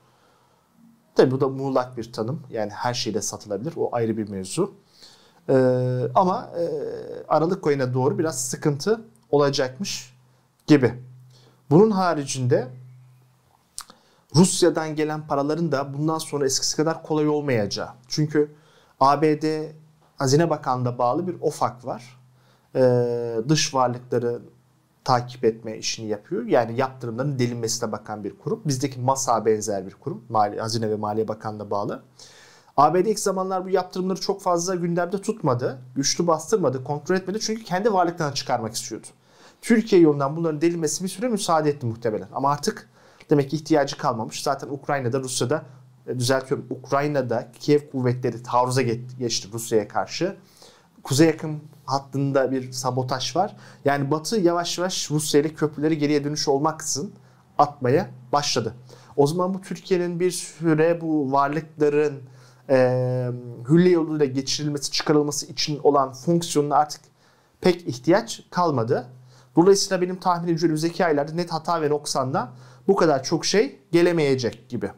Tabi 1.15 1.31
bu 1.31 1.41
da 1.41 1.49
muğlak 1.49 1.97
bir 1.97 2.13
tanım. 2.13 2.43
Yani 2.51 2.71
her 2.71 2.95
şeyde 2.95 3.23
satılabilir. 3.23 3.73
O 3.77 3.89
ayrı 3.93 4.17
bir 4.17 4.29
mevzu. 4.29 4.75
Ee, 5.49 5.55
ama 6.15 6.51
e, 6.59 6.65
Aralık 7.29 7.67
ayına 7.67 7.95
doğru 7.95 8.19
biraz 8.19 8.45
sıkıntı 8.45 9.01
olacakmış 9.31 10.14
gibi. 10.67 10.95
Bunun 11.71 11.91
haricinde 11.91 12.69
Rusya'dan 14.35 14.95
gelen 14.95 15.27
paraların 15.27 15.73
da 15.73 15.95
bundan 15.95 16.19
sonra 16.19 16.47
eskisi 16.47 16.77
kadar 16.77 17.03
kolay 17.03 17.29
olmayacağı. 17.29 17.89
Çünkü 18.09 18.55
ABD 19.01 19.73
Hazine 20.17 20.51
Bakanlığı'na 20.51 20.99
bağlı 20.99 21.27
bir 21.27 21.37
OFAK 21.41 21.85
var. 21.87 22.21
Ee, 22.75 23.37
dış 23.49 23.75
varlıkları 23.75 24.43
takip 25.05 25.45
etme 25.45 25.79
işini 25.79 26.07
yapıyor. 26.07 26.47
Yani 26.47 26.81
yaptırımların 26.81 27.39
delinmesine 27.39 27.93
bakan 27.93 28.25
bir 28.25 28.39
kurum. 28.39 28.63
Bizdeki 28.65 29.01
MASA 29.01 29.47
benzer 29.47 29.87
bir 29.87 29.95
kurum. 29.95 30.25
Mali, 30.29 30.61
Hazine 30.61 30.91
ve 30.91 30.97
Maliye 30.97 31.29
Bakanlığı'na 31.29 31.71
bağlı. 31.71 32.03
ABD 32.77 32.97
ilk 32.97 33.19
zamanlar 33.19 33.65
bu 33.65 33.69
yaptırımları 33.69 34.21
çok 34.21 34.43
fazla 34.43 34.75
gündemde 34.75 35.21
tutmadı. 35.21 35.79
Güçlü 35.97 36.27
bastırmadı, 36.27 36.85
kontrol 36.85 37.17
etmedi. 37.17 37.41
Çünkü 37.41 37.65
kendi 37.65 37.93
varlıklarını 37.93 38.35
çıkarmak 38.35 38.75
istiyordu. 38.75 39.07
Türkiye 39.65 40.03
yolundan 40.03 40.37
bunların 40.37 40.61
delinmesi 40.61 41.05
bir 41.05 41.09
süre 41.09 41.29
müsaade 41.29 41.71
etti 41.71 41.87
muhtemelen. 41.87 42.29
Ama 42.33 42.51
artık 42.51 42.89
demek 43.31 43.51
ki 43.51 43.57
ihtiyacı 43.57 43.99
kalmamış. 43.99 44.43
Zaten 44.43 44.69
Ukrayna'da, 44.69 45.21
Rusya'da 45.21 45.65
e, 46.07 46.19
düzeltiyorum. 46.19 46.67
Ukrayna'da 46.71 47.53
Kiev 47.61 47.81
kuvvetleri 47.93 48.43
taarruza 48.43 48.83
geçti 49.19 49.49
Rusya'ya 49.53 49.89
karşı. 49.89 50.37
Kuzey 51.03 51.27
yakın 51.27 51.61
hattında 51.85 52.51
bir 52.51 52.73
sabotaj 52.73 53.37
var. 53.37 53.57
Yani 53.85 54.11
Batı 54.11 54.41
yavaş 54.41 54.79
yavaş 54.79 55.11
Rusya 55.11 55.41
ile 55.41 55.55
köprüleri 55.55 55.99
geriye 55.99 56.25
dönüş 56.25 56.49
olmaksızın 56.49 57.13
atmaya 57.59 58.11
başladı. 58.33 58.75
O 59.17 59.27
zaman 59.27 59.55
bu 59.55 59.61
Türkiye'nin 59.61 60.21
bir 60.21 60.31
süre 60.31 61.01
bu 61.01 61.33
varlıkların 61.33 62.23
e, 62.71 62.77
hülle 63.69 63.91
yoluyla 63.91 64.27
geçirilmesi, 64.27 64.91
çıkarılması 64.91 65.47
için 65.47 65.81
olan 65.83 66.13
fonksiyonuna 66.13 66.77
artık 66.77 67.01
pek 67.61 67.89
ihtiyaç 67.89 68.43
kalmadı. 68.51 69.07
Dolayısıyla 69.57 70.01
benim 70.01 70.17
tahminim 70.17 70.59
önümüzdeki 70.63 71.07
aylarda 71.07 71.33
net 71.33 71.53
hata 71.53 71.83
ve 71.83 71.91
noksandan 71.91 72.51
bu 72.89 72.97
kadar 72.97 73.23
çok 73.23 73.47
şey 73.47 73.79
gelemeyecek 73.93 74.69
gibi. 74.69 74.91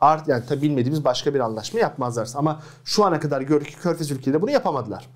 Art 0.00 0.28
yani 0.28 0.46
tabi 0.46 0.62
bilmediğimiz 0.62 1.04
başka 1.04 1.34
bir 1.34 1.40
anlaşma 1.40 1.80
yapmazlarsa. 1.80 2.38
Ama 2.38 2.62
şu 2.84 3.04
ana 3.04 3.20
kadar 3.20 3.40
gördük 3.40 3.68
ki 3.68 3.76
Körfez 3.76 4.10
ülkeleri 4.10 4.42
bunu 4.42 4.50
yapamadılar. 4.50 5.08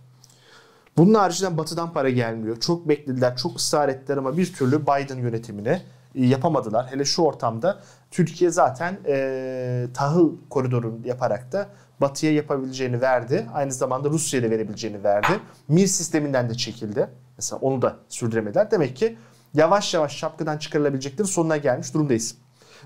Bunun 0.96 1.14
haricinde 1.14 1.58
batıdan 1.58 1.92
para 1.92 2.10
gelmiyor. 2.10 2.60
Çok 2.60 2.88
beklediler, 2.88 3.36
çok 3.36 3.56
ısrar 3.56 3.88
ettiler 3.88 4.16
ama 4.16 4.36
bir 4.36 4.52
türlü 4.52 4.82
Biden 4.82 5.16
yönetimine 5.18 5.82
e, 6.14 6.26
yapamadılar. 6.26 6.86
Hele 6.90 7.04
şu 7.04 7.22
ortamda 7.22 7.80
Türkiye 8.10 8.50
zaten 8.50 8.98
e, 9.06 9.86
tahıl 9.94 10.32
koridorunu 10.50 11.06
yaparak 11.06 11.52
da 11.52 11.68
batıya 12.00 12.32
yapabileceğini 12.32 13.00
verdi. 13.00 13.46
Aynı 13.54 13.72
zamanda 13.72 14.08
Rusya'ya 14.08 14.46
da 14.46 14.50
verebileceğini 14.50 15.04
verdi. 15.04 15.40
Mir 15.68 15.86
sisteminden 15.86 16.50
de 16.50 16.54
çekildi. 16.54 17.08
Mesela 17.38 17.60
onu 17.60 17.82
da 17.82 17.96
sürdüremediler. 18.08 18.70
Demek 18.70 18.96
ki 18.96 19.18
yavaş 19.54 19.94
yavaş 19.94 20.16
şapkadan 20.16 20.58
çıkarılabileceklerin 20.58 21.28
sonuna 21.28 21.56
gelmiş 21.56 21.94
durumdayız. 21.94 22.34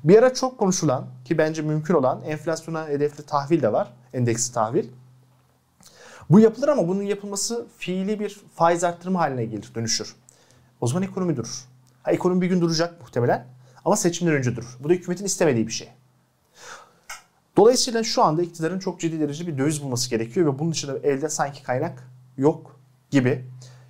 Bir 0.04 0.18
ara 0.18 0.34
çok 0.34 0.58
konuşulan 0.58 1.06
ki 1.24 1.38
bence 1.38 1.62
mümkün 1.62 1.94
olan 1.94 2.22
enflasyona 2.22 2.88
hedefli 2.88 3.26
tahvil 3.26 3.62
de 3.62 3.72
var. 3.72 3.92
Endeksi 4.12 4.54
tahvil. 4.54 4.88
Bu 6.30 6.40
yapılır 6.40 6.68
ama 6.68 6.88
bunun 6.88 7.02
yapılması 7.02 7.66
fiili 7.78 8.20
bir 8.20 8.40
faiz 8.54 8.84
arttırma 8.84 9.20
haline 9.20 9.44
gelir, 9.44 9.70
dönüşür. 9.74 10.16
O 10.80 10.86
zaman 10.86 11.02
ekonomi 11.02 11.36
durur. 11.36 11.64
Ha, 12.02 12.12
ekonomi 12.12 12.40
bir 12.40 12.46
gün 12.46 12.60
duracak 12.60 13.00
muhtemelen 13.00 13.46
ama 13.84 13.96
seçimden 13.96 14.34
önce 14.34 14.56
durur. 14.56 14.78
Bu 14.80 14.88
da 14.88 14.92
hükümetin 14.92 15.24
istemediği 15.24 15.66
bir 15.66 15.72
şey. 15.72 15.88
Dolayısıyla 17.56 18.04
şu 18.04 18.22
anda 18.22 18.42
iktidarın 18.42 18.78
çok 18.78 19.00
ciddi 19.00 19.20
derecede 19.20 19.52
bir 19.52 19.58
döviz 19.58 19.82
bulması 19.82 20.10
gerekiyor 20.10 20.54
ve 20.54 20.58
bunun 20.58 20.72
dışında 20.72 20.98
elde 20.98 21.28
sanki 21.28 21.62
kaynak 21.62 22.08
yok 22.36 22.80
gibi. 23.10 23.44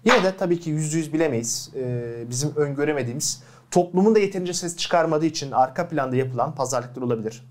Yine 0.04 0.22
de 0.24 0.36
tabii 0.36 0.60
ki 0.60 0.70
yüzde 0.70 0.96
yüz 0.96 1.12
bilemeyiz. 1.12 1.70
Ee, 1.76 2.24
bizim 2.30 2.56
öngöremediğimiz 2.56 3.42
toplumun 3.70 4.14
da 4.14 4.18
yeterince 4.18 4.52
ses 4.52 4.76
çıkarmadığı 4.76 5.26
için 5.26 5.50
arka 5.50 5.88
planda 5.88 6.16
yapılan 6.16 6.54
pazarlıklar 6.54 7.02
olabilir. 7.02 7.46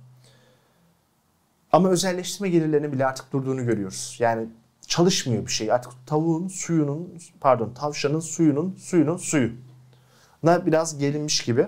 Ama 1.71 1.89
özelleştirme 1.89 2.49
gelirlerinin 2.49 2.91
bile 2.91 3.05
artık 3.05 3.33
durduğunu 3.33 3.65
görüyoruz. 3.65 4.17
Yani 4.19 4.47
çalışmıyor 4.87 5.45
bir 5.45 5.51
şey. 5.51 5.71
Artık 5.71 5.91
tavuğun 6.05 6.47
suyunun, 6.47 7.13
pardon 7.41 7.73
tavşanın 7.73 8.19
suyunun 8.19 8.75
suyunun 8.75 9.17
suyu. 9.17 9.51
Na 10.43 10.65
biraz 10.65 10.97
gelinmiş 10.97 11.43
gibi. 11.43 11.67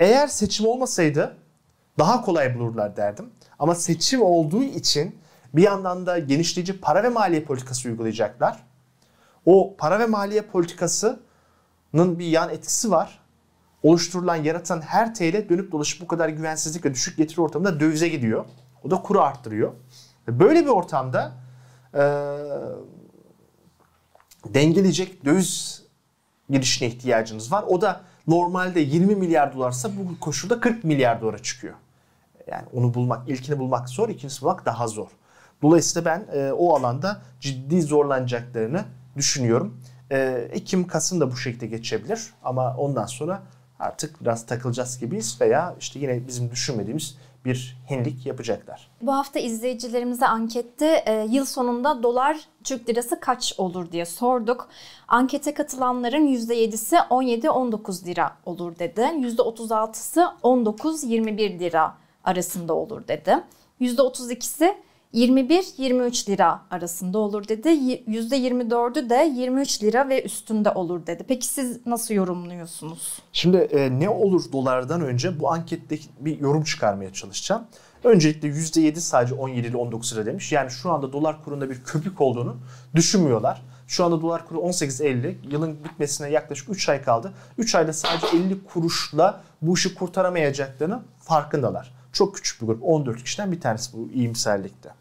Eğer 0.00 0.26
seçim 0.26 0.66
olmasaydı 0.66 1.36
daha 1.98 2.22
kolay 2.22 2.58
bulurlar 2.58 2.96
derdim. 2.96 3.30
Ama 3.58 3.74
seçim 3.74 4.22
olduğu 4.22 4.62
için 4.62 5.16
bir 5.54 5.62
yandan 5.62 6.06
da 6.06 6.18
genişleyici 6.18 6.80
para 6.80 7.02
ve 7.02 7.08
maliye 7.08 7.44
politikası 7.44 7.88
uygulayacaklar. 7.88 8.69
O 9.50 9.74
para 9.78 9.98
ve 9.98 10.06
maliye 10.06 10.42
politikasının 10.42 12.18
bir 12.18 12.26
yan 12.26 12.50
etkisi 12.50 12.90
var. 12.90 13.20
Oluşturulan, 13.82 14.36
yaratan 14.36 14.80
her 14.80 15.14
TL 15.14 15.48
dönüp 15.48 15.72
dolaşıp 15.72 16.00
bu 16.00 16.06
kadar 16.06 16.28
güvensizlik 16.28 16.84
ve 16.84 16.94
düşük 16.94 17.16
getiri 17.16 17.40
ortamında 17.40 17.80
dövize 17.80 18.08
gidiyor. 18.08 18.44
O 18.84 18.90
da 18.90 19.02
kuru 19.02 19.20
arttırıyor. 19.20 19.72
Böyle 20.28 20.64
bir 20.64 20.70
ortamda 20.70 21.32
e, 21.94 22.02
dengeleyecek 24.54 25.24
döviz 25.24 25.82
girişine 26.50 26.88
ihtiyacınız 26.88 27.52
var. 27.52 27.64
O 27.68 27.80
da 27.80 28.00
normalde 28.26 28.80
20 28.80 29.14
milyar 29.14 29.54
dolarsa 29.54 29.90
bu 29.96 30.20
koşulda 30.20 30.60
40 30.60 30.84
milyar 30.84 31.20
dolara 31.20 31.38
çıkıyor. 31.38 31.74
Yani 32.46 32.64
onu 32.72 32.94
bulmak, 32.94 33.28
ilkini 33.28 33.58
bulmak 33.58 33.88
zor, 33.88 34.08
ikincisi 34.08 34.42
bulmak 34.42 34.66
daha 34.66 34.88
zor. 34.88 35.08
Dolayısıyla 35.62 36.04
ben 36.04 36.38
e, 36.38 36.52
o 36.52 36.76
alanda 36.76 37.22
ciddi 37.40 37.82
zorlanacaklarını 37.82 38.84
düşünüyorum. 39.16 39.80
E, 40.10 40.48
Ekim, 40.52 40.86
Kasım 40.86 41.20
da 41.20 41.30
bu 41.30 41.36
şekilde 41.36 41.66
geçebilir 41.66 42.34
ama 42.42 42.76
ondan 42.76 43.06
sonra 43.06 43.42
artık 43.78 44.20
biraz 44.20 44.46
takılacağız 44.46 44.98
gibiyiz 44.98 45.40
veya 45.40 45.76
işte 45.80 45.98
yine 45.98 46.26
bizim 46.26 46.50
düşünmediğimiz 46.50 47.16
bir 47.44 47.76
hinlik 47.90 48.26
yapacaklar. 48.26 48.90
Bu 49.02 49.14
hafta 49.14 49.38
izleyicilerimize 49.40 50.26
ankette 50.26 51.02
e, 51.06 51.26
yıl 51.30 51.44
sonunda 51.44 52.02
dolar 52.02 52.40
Türk 52.64 52.88
lirası 52.88 53.20
kaç 53.20 53.54
olur 53.58 53.92
diye 53.92 54.06
sorduk. 54.06 54.68
Ankete 55.08 55.54
katılanların 55.54 56.26
%7'si 56.26 56.96
17-19 56.96 58.06
lira 58.06 58.36
olur 58.46 58.78
dedi. 58.78 59.00
%36'sı 59.00 60.20
19-21 60.42 61.58
lira 61.58 61.94
arasında 62.24 62.74
olur 62.74 63.08
dedi. 63.08 63.40
%32'si 63.80 64.74
21-23 65.14 66.28
lira 66.28 66.62
arasında 66.70 67.18
olur 67.18 67.48
dedi. 67.48 67.68
%24'ü 67.68 69.10
de 69.10 69.32
23 69.36 69.82
lira 69.82 70.08
ve 70.08 70.22
üstünde 70.22 70.70
olur 70.70 71.06
dedi. 71.06 71.24
Peki 71.28 71.46
siz 71.46 71.86
nasıl 71.86 72.14
yorumluyorsunuz? 72.14 73.18
Şimdi 73.32 73.56
e, 73.56 74.00
ne 74.00 74.08
olur 74.08 74.52
dolardan 74.52 75.00
önce 75.00 75.40
bu 75.40 75.52
ankette 75.52 75.98
bir 76.20 76.40
yorum 76.40 76.64
çıkarmaya 76.64 77.12
çalışacağım. 77.12 77.62
Öncelikle 78.04 78.48
%7 78.48 78.96
sadece 78.96 79.34
17 79.34 79.66
ile 79.66 79.76
19 79.76 80.14
lira 80.14 80.26
demiş. 80.26 80.52
Yani 80.52 80.70
şu 80.70 80.90
anda 80.90 81.12
dolar 81.12 81.44
kurunda 81.44 81.70
bir 81.70 81.84
köpük 81.84 82.20
olduğunu 82.20 82.56
düşünmüyorlar. 82.94 83.62
Şu 83.86 84.04
anda 84.04 84.20
dolar 84.20 84.46
kuru 84.48 84.58
18.50. 84.58 85.34
Yılın 85.50 85.84
bitmesine 85.84 86.30
yaklaşık 86.30 86.68
3 86.68 86.88
ay 86.88 87.02
kaldı. 87.02 87.32
3 87.58 87.74
ayda 87.74 87.92
sadece 87.92 88.26
50 88.36 88.64
kuruşla 88.64 89.40
bu 89.62 89.74
işi 89.74 89.94
kurtaramayacaklarını 89.94 91.02
farkındalar. 91.18 91.94
Çok 92.12 92.34
küçük 92.34 92.62
bir 92.62 92.66
grup. 92.66 92.82
14 92.82 93.24
kişiden 93.24 93.52
bir 93.52 93.60
tanesi 93.60 93.92
bu 93.92 94.08
iyimserlikte. 94.14 94.99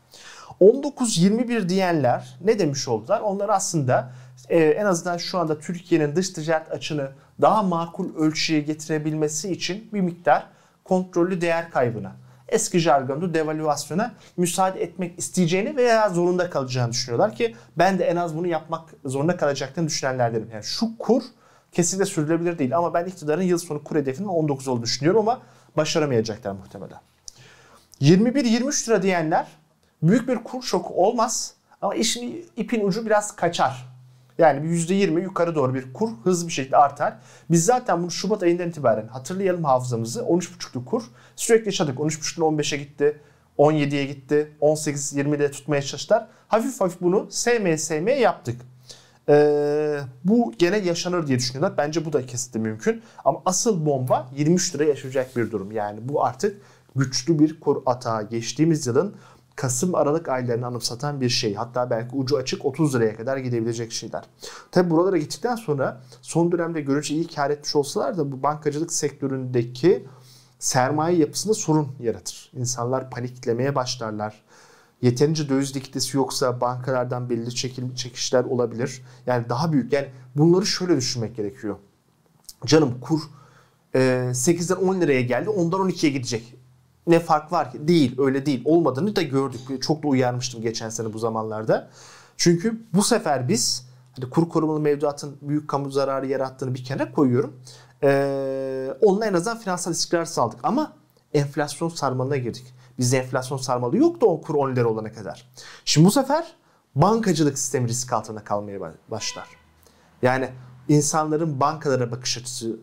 19-21 0.61 1.69
diyenler 1.69 2.37
ne 2.41 2.59
demiş 2.59 2.87
oldular? 2.87 3.19
Onlar 3.21 3.49
aslında 3.49 4.11
e, 4.49 4.59
en 4.59 4.85
azından 4.85 5.17
şu 5.17 5.37
anda 5.37 5.59
Türkiye'nin 5.59 6.15
dış 6.15 6.29
ticaret 6.29 6.71
açını 6.71 7.11
daha 7.41 7.63
makul 7.63 8.15
ölçüye 8.15 8.61
getirebilmesi 8.61 9.51
için 9.51 9.89
bir 9.93 10.01
miktar 10.01 10.47
kontrollü 10.83 11.41
değer 11.41 11.71
kaybına, 11.71 12.11
eski 12.47 12.79
jargonda 12.79 13.33
devalüasyona 13.33 14.13
müsaade 14.37 14.83
etmek 14.83 15.19
isteyeceğini 15.19 15.75
veya 15.75 16.09
zorunda 16.09 16.49
kalacağını 16.49 16.91
düşünüyorlar 16.91 17.35
ki 17.35 17.55
ben 17.77 17.99
de 17.99 18.05
en 18.05 18.15
az 18.15 18.37
bunu 18.37 18.47
yapmak 18.47 18.89
zorunda 19.05 19.37
kalacaklarını 19.37 19.89
düşünenlerdenim. 19.89 20.49
Yani 20.53 20.63
şu 20.63 20.97
kur 20.97 21.23
kesinlikle 21.71 22.05
sürdürülebilir 22.05 22.59
değil 22.59 22.77
ama 22.77 22.93
ben 22.93 23.05
iktidarın 23.05 23.41
yıl 23.41 23.57
sonu 23.57 23.83
kur 23.83 23.95
hedefinin 23.95 24.27
19 24.27 24.67
olduğunu 24.67 24.83
düşünüyorum 24.83 25.19
ama 25.29 25.41
başaramayacaklar 25.77 26.51
muhtemelen. 26.51 26.99
21-23 28.01 28.89
lira 28.89 29.01
diyenler 29.01 29.47
büyük 30.03 30.27
bir 30.27 30.35
kur 30.35 30.61
şoku 30.63 31.05
olmaz 31.05 31.53
ama 31.81 31.95
işin 31.95 32.45
ipin 32.57 32.87
ucu 32.87 33.05
biraz 33.05 33.35
kaçar. 33.35 33.89
Yani 34.37 34.63
bir 34.63 34.69
%20 34.69 35.21
yukarı 35.21 35.55
doğru 35.55 35.73
bir 35.73 35.93
kur 35.93 36.09
hızlı 36.23 36.47
bir 36.47 36.53
şekilde 36.53 36.77
artar. 36.77 37.13
Biz 37.51 37.65
zaten 37.65 38.01
bunu 38.01 38.11
Şubat 38.11 38.43
ayından 38.43 38.69
itibaren 38.69 39.07
hatırlayalım 39.07 39.63
hafızamızı. 39.63 40.19
13.5'lu 40.19 40.85
kur 40.85 41.03
sürekli 41.35 41.65
yaşadık. 41.65 41.97
13.5'dan 41.97 42.57
15'e 42.57 42.77
gitti. 42.77 43.21
17'ye 43.57 44.05
gitti. 44.05 44.51
18-20'de 44.61 45.51
tutmaya 45.51 45.81
çalıştılar. 45.81 46.27
Hafif 46.47 46.81
hafif 46.81 47.01
bunu 47.01 47.27
sevmeye 47.29 47.77
sevmeye 47.77 48.19
yaptık. 48.19 48.61
Ee, 49.29 49.99
bu 50.23 50.53
gene 50.59 50.77
yaşanır 50.77 51.27
diye 51.27 51.37
düşünüyorlar. 51.37 51.77
Bence 51.77 52.05
bu 52.05 52.13
da 52.13 52.25
kesinlikle 52.25 52.59
mümkün. 52.59 53.01
Ama 53.25 53.41
asıl 53.45 53.85
bomba 53.85 54.29
23 54.37 54.75
lira 54.75 54.83
yaşayacak 54.83 55.35
bir 55.35 55.51
durum. 55.51 55.71
Yani 55.71 55.99
bu 56.09 56.25
artık 56.25 56.61
güçlü 56.95 57.39
bir 57.39 57.59
kur 57.59 57.81
atağı. 57.85 58.29
Geçtiğimiz 58.29 58.87
yılın 58.87 59.15
Kasım 59.59 59.95
Aralık 59.95 60.29
aylarını 60.29 60.65
anımsatan 60.67 61.21
bir 61.21 61.29
şey. 61.29 61.55
Hatta 61.55 61.89
belki 61.89 62.15
ucu 62.15 62.37
açık 62.37 62.65
30 62.65 62.95
liraya 62.95 63.15
kadar 63.15 63.37
gidebilecek 63.37 63.91
şeyler. 63.91 64.23
Tabi 64.71 64.89
buralara 64.89 65.17
gittikten 65.17 65.55
sonra 65.55 66.01
son 66.21 66.51
dönemde 66.51 66.81
görünce 66.81 67.15
iyi 67.15 67.27
kar 67.27 67.49
etmiş 67.49 67.75
olsalar 67.75 68.17
da 68.17 68.31
bu 68.31 68.43
bankacılık 68.43 68.93
sektöründeki 68.93 70.07
sermaye 70.59 71.17
yapısında 71.17 71.53
sorun 71.53 71.87
yaratır. 71.99 72.51
İnsanlar 72.55 73.09
paniklemeye 73.09 73.75
başlarlar. 73.75 74.43
Yeterince 75.01 75.49
döviz 75.49 75.75
likiditesi 75.75 76.17
yoksa 76.17 76.61
bankalardan 76.61 77.29
belli 77.29 77.55
çekil, 77.55 77.95
çekişler 77.95 78.43
olabilir. 78.43 79.01
Yani 79.25 79.49
daha 79.49 79.73
büyük. 79.73 79.93
Yani 79.93 80.07
bunları 80.35 80.65
şöyle 80.65 80.97
düşünmek 80.97 81.35
gerekiyor. 81.35 81.75
Canım 82.65 82.99
kur 83.01 83.21
e, 83.95 83.99
8'den 84.33 84.87
10 84.87 85.01
liraya 85.01 85.21
geldi. 85.21 85.49
Ondan 85.49 85.89
12'ye 85.89 86.11
gidecek 86.11 86.58
ne 87.09 87.19
fark 87.19 87.51
var 87.51 87.71
ki? 87.71 87.87
Değil, 87.87 88.15
öyle 88.19 88.45
değil. 88.45 88.61
Olmadığını 88.65 89.15
da 89.15 89.21
gördük. 89.21 89.83
Çok 89.83 90.03
da 90.03 90.07
uyarmıştım 90.07 90.61
geçen 90.61 90.89
sene 90.89 91.13
bu 91.13 91.19
zamanlarda. 91.19 91.89
Çünkü 92.37 92.81
bu 92.93 93.03
sefer 93.03 93.47
biz 93.47 93.89
hani 94.15 94.29
kur 94.29 94.49
korumalı 94.49 94.79
mevduatın 94.79 95.37
büyük 95.41 95.67
kamu 95.67 95.91
zararı 95.91 96.27
yarattığını 96.27 96.73
bir 96.75 96.83
kenara 96.83 97.11
koyuyorum. 97.11 97.59
Ee, 98.03 98.93
onunla 99.01 99.25
en 99.25 99.33
azından 99.33 99.59
finansal 99.59 99.91
istikrar 99.91 100.25
sağladık. 100.25 100.59
Ama 100.63 100.93
enflasyon 101.33 101.89
sarmalına 101.89 102.37
girdik. 102.37 102.73
Bizde 102.99 103.17
enflasyon 103.17 103.57
sarmalı 103.57 103.97
yoktu 103.97 104.25
o 104.25 104.41
kur 104.41 104.55
10 104.55 104.75
lira 104.75 104.87
olana 104.87 105.13
kadar. 105.13 105.49
Şimdi 105.85 106.07
bu 106.07 106.11
sefer 106.11 106.55
bankacılık 106.95 107.59
sistemi 107.59 107.87
risk 107.87 108.13
altında 108.13 108.43
kalmaya 108.43 108.79
başlar. 109.11 109.47
Yani 110.21 110.49
insanların 110.87 111.59
bankalara 111.59 112.11
bakış 112.11 112.37
açısı 112.37 112.79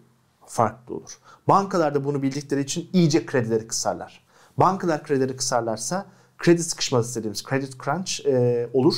farklı 0.47 0.95
olur. 0.95 1.19
Bankalar 1.49 1.95
da 1.95 2.05
bunu 2.05 2.23
bildikleri 2.23 2.61
için 2.61 2.91
iyice 2.93 3.27
kredileri 3.27 3.67
kısarlar. 3.67 4.27
Bankalar 4.57 5.03
kredileri 5.03 5.37
kısarlarsa 5.37 6.07
kredi 6.39 6.63
sıkışması 6.63 7.19
dediğimiz 7.19 7.43
credit 7.43 7.85
crunch 7.85 8.27
e, 8.27 8.69
olur. 8.73 8.95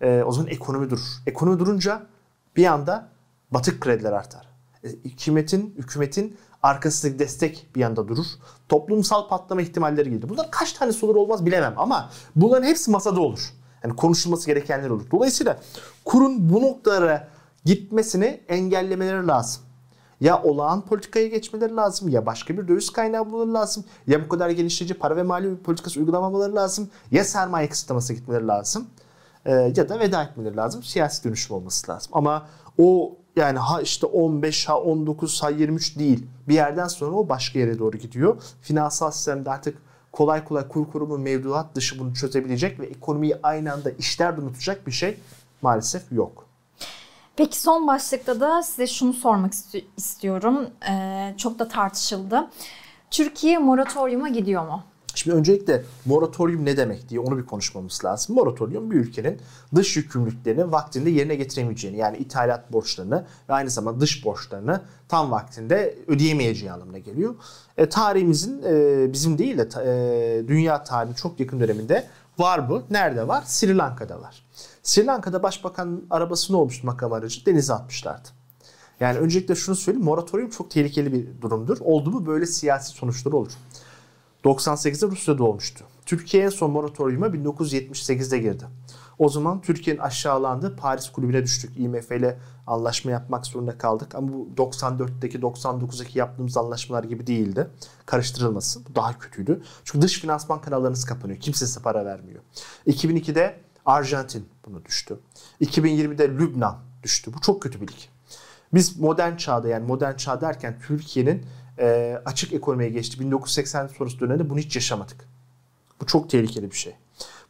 E, 0.00 0.22
o 0.22 0.32
zaman 0.32 0.50
ekonomi 0.50 0.90
durur. 0.90 1.06
Ekonomi 1.26 1.58
durunca 1.58 2.06
bir 2.56 2.66
anda 2.66 3.08
batık 3.50 3.80
krediler 3.80 4.12
artar. 4.12 4.48
E, 4.84 4.88
hükümetin, 4.88 5.74
hükümetin 5.78 6.36
arkasındaki 6.62 7.18
destek 7.18 7.66
bir 7.74 7.80
yanda 7.80 8.08
durur. 8.08 8.26
Toplumsal 8.68 9.28
patlama 9.28 9.62
ihtimalleri 9.62 10.10
gelir. 10.10 10.28
Bunlar 10.28 10.50
kaç 10.50 10.72
tanesi 10.72 11.06
olur 11.06 11.16
olmaz 11.16 11.46
bilemem 11.46 11.74
ama 11.76 12.10
bunların 12.36 12.66
hepsi 12.66 12.90
masada 12.90 13.20
olur. 13.20 13.52
Yani 13.84 13.96
konuşulması 13.96 14.46
gerekenler 14.46 14.90
olur. 14.90 15.10
Dolayısıyla 15.10 15.58
kurun 16.04 16.50
bu 16.50 16.62
noktalara 16.62 17.28
gitmesini 17.64 18.40
engellemeleri 18.48 19.26
lazım. 19.26 19.62
Ya 20.20 20.42
olağan 20.42 20.80
politikaya 20.80 21.26
geçmeleri 21.26 21.76
lazım 21.76 22.08
ya 22.08 22.26
başka 22.26 22.58
bir 22.58 22.68
döviz 22.68 22.90
kaynağı 22.90 23.26
bulmaları 23.26 23.54
lazım. 23.54 23.84
Ya 24.06 24.24
bu 24.24 24.28
kadar 24.28 24.50
geliştirici 24.50 24.94
para 24.94 25.16
ve 25.16 25.22
mali 25.22 25.56
politikası 25.56 26.00
uygulamamaları 26.00 26.54
lazım. 26.54 26.90
Ya 27.10 27.24
sermaye 27.24 27.68
kısıtlaması 27.68 28.12
gitmeleri 28.12 28.46
lazım. 28.46 28.86
Ee, 29.46 29.52
ya 29.52 29.88
da 29.88 29.98
veda 29.98 30.22
etmeleri 30.22 30.56
lazım. 30.56 30.82
Siyasi 30.82 31.24
dönüşüm 31.24 31.56
olması 31.56 31.92
lazım. 31.92 32.10
Ama 32.14 32.46
o 32.78 33.16
yani 33.36 33.58
ha 33.58 33.80
işte 33.80 34.06
15 34.06 34.68
ha 34.68 34.80
19 34.80 35.42
ha 35.42 35.50
23 35.50 35.98
değil. 35.98 36.26
Bir 36.48 36.54
yerden 36.54 36.88
sonra 36.88 37.16
o 37.16 37.28
başka 37.28 37.58
yere 37.58 37.78
doğru 37.78 37.96
gidiyor. 37.96 38.42
Finansal 38.62 39.10
sistemde 39.10 39.50
artık 39.50 39.78
kolay 40.12 40.44
kolay 40.44 40.68
kur 40.68 40.90
kurumu 40.92 41.18
mevduat 41.18 41.74
dışı 41.74 41.98
bunu 41.98 42.14
çözebilecek 42.14 42.80
ve 42.80 42.86
ekonomiyi 42.86 43.36
aynı 43.42 43.72
anda 43.72 43.90
işler 43.90 44.38
unutacak 44.38 44.86
bir 44.86 44.92
şey 44.92 45.18
maalesef 45.62 46.12
yok. 46.12 46.47
Peki 47.38 47.60
son 47.60 47.86
başlıkta 47.86 48.40
da 48.40 48.62
size 48.62 48.86
şunu 48.86 49.12
sormak 49.12 49.52
istiyorum. 49.96 50.70
Ee, 50.90 51.34
çok 51.36 51.58
da 51.58 51.68
tartışıldı. 51.68 52.50
Türkiye 53.10 53.58
moratoriuma 53.58 54.28
gidiyor 54.28 54.66
mu? 54.66 54.82
Şimdi 55.14 55.36
öncelikle 55.36 55.84
moratorium 56.04 56.64
ne 56.64 56.76
demek 56.76 57.08
diye 57.08 57.20
onu 57.20 57.38
bir 57.38 57.46
konuşmamız 57.46 58.04
lazım. 58.04 58.36
Moratorium 58.36 58.90
bir 58.90 58.96
ülkenin 58.96 59.40
dış 59.74 59.96
yükümlülüklerini 59.96 60.72
vaktinde 60.72 61.10
yerine 61.10 61.34
getiremeyeceğini 61.34 61.96
yani 61.96 62.16
ithalat 62.16 62.72
borçlarını 62.72 63.26
ve 63.48 63.52
aynı 63.52 63.70
zamanda 63.70 64.00
dış 64.00 64.24
borçlarını 64.24 64.80
tam 65.08 65.30
vaktinde 65.30 65.98
ödeyemeyeceği 66.06 66.72
anlamına 66.72 66.98
geliyor. 66.98 67.34
E, 67.76 67.88
tarihimizin 67.88 68.62
e, 68.62 69.12
bizim 69.12 69.38
değil 69.38 69.58
de 69.58 69.68
e, 69.84 70.48
dünya 70.48 70.84
tarihinin 70.84 71.14
çok 71.14 71.40
yakın 71.40 71.60
döneminde 71.60 72.06
var 72.38 72.68
bu. 72.68 72.82
Nerede 72.90 73.28
var? 73.28 73.42
Sri 73.46 73.76
Lanka'da 73.76 74.20
var. 74.20 74.42
Sri 74.88 75.06
Lanka'da 75.06 75.42
başbakan 75.42 76.02
arabası 76.10 76.52
ne 76.52 76.56
olmuştu 76.56 76.86
makam 76.86 77.12
aracı? 77.12 77.46
Denize 77.46 77.74
atmışlardı. 77.74 78.28
Yani 79.00 79.18
öncelikle 79.18 79.54
şunu 79.54 79.76
söyleyeyim. 79.76 80.04
Moratorium 80.04 80.50
çok 80.50 80.70
tehlikeli 80.70 81.12
bir 81.12 81.42
durumdur. 81.42 81.78
Oldu 81.80 82.10
mu 82.10 82.26
böyle 82.26 82.46
siyasi 82.46 82.90
sonuçları 82.90 83.36
olur. 83.36 83.52
98'de 84.44 85.10
Rusya'da 85.10 85.44
olmuştu. 85.44 85.84
Türkiye 86.06 86.44
en 86.44 86.48
son 86.48 86.70
moratoriuma 86.70 87.26
1978'de 87.26 88.38
girdi. 88.38 88.64
O 89.18 89.28
zaman 89.28 89.60
Türkiye'nin 89.60 90.00
aşağılandığı 90.00 90.76
Paris 90.76 91.10
kulübüne 91.10 91.42
düştük. 91.42 91.78
IMF 91.78 92.10
ile 92.10 92.38
anlaşma 92.66 93.10
yapmak 93.10 93.46
zorunda 93.46 93.78
kaldık. 93.78 94.14
Ama 94.14 94.28
bu 94.32 94.48
94'teki 94.56 95.38
99'daki 95.38 96.18
yaptığımız 96.18 96.56
anlaşmalar 96.56 97.04
gibi 97.04 97.26
değildi. 97.26 97.70
Karıştırılmasın. 98.06 98.84
Bu 98.90 98.94
daha 98.94 99.18
kötüydü. 99.18 99.62
Çünkü 99.84 100.02
dış 100.02 100.20
finansman 100.20 100.60
kanallarınız 100.60 101.04
kapanıyor. 101.04 101.40
Kimse 101.40 101.66
size 101.66 101.80
para 101.80 102.04
vermiyor. 102.04 102.42
2002'de 102.86 103.67
Arjantin 103.88 104.48
bunu 104.66 104.84
düştü. 104.84 105.18
2020'de 105.60 106.28
Lübnan 106.28 106.78
düştü. 107.02 107.34
Bu 107.34 107.40
çok 107.40 107.62
kötü 107.62 107.80
bir 107.80 107.88
lig. 107.88 107.98
Biz 108.74 108.98
modern 108.98 109.36
çağda 109.36 109.68
yani 109.68 109.86
modern 109.86 110.16
çağ 110.16 110.40
derken 110.40 110.78
Türkiye'nin 110.86 111.46
e, 111.78 112.18
açık 112.24 112.52
ekonomiye 112.52 112.90
geçti. 112.90 113.20
1980 113.20 113.86
sonrası 113.86 114.20
dönemde 114.20 114.50
bunu 114.50 114.58
hiç 114.58 114.76
yaşamadık. 114.76 115.28
Bu 116.00 116.06
çok 116.06 116.30
tehlikeli 116.30 116.70
bir 116.70 116.76
şey. 116.76 116.96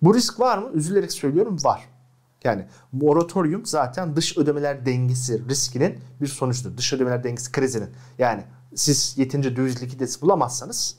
Bu 0.03 0.15
risk 0.15 0.41
var 0.41 0.59
mı? 0.59 0.71
Üzülerek 0.75 1.13
söylüyorum 1.13 1.57
var. 1.65 1.89
Yani 2.45 2.67
moratorium 2.93 3.67
zaten 3.67 4.17
dış 4.17 4.39
ödemeler 4.39 4.87
dengesi 4.87 5.49
riskinin 5.49 5.99
bir 6.21 6.27
sonucudur. 6.27 6.77
Dış 6.77 6.93
ödemeler 6.93 7.25
dengesi 7.25 7.53
krizinin. 7.53 7.91
Yani 8.19 8.45
siz 8.75 9.19
yetince 9.19 9.57
döviz 9.57 9.83
likidesi 9.83 10.21
bulamazsanız 10.21 10.97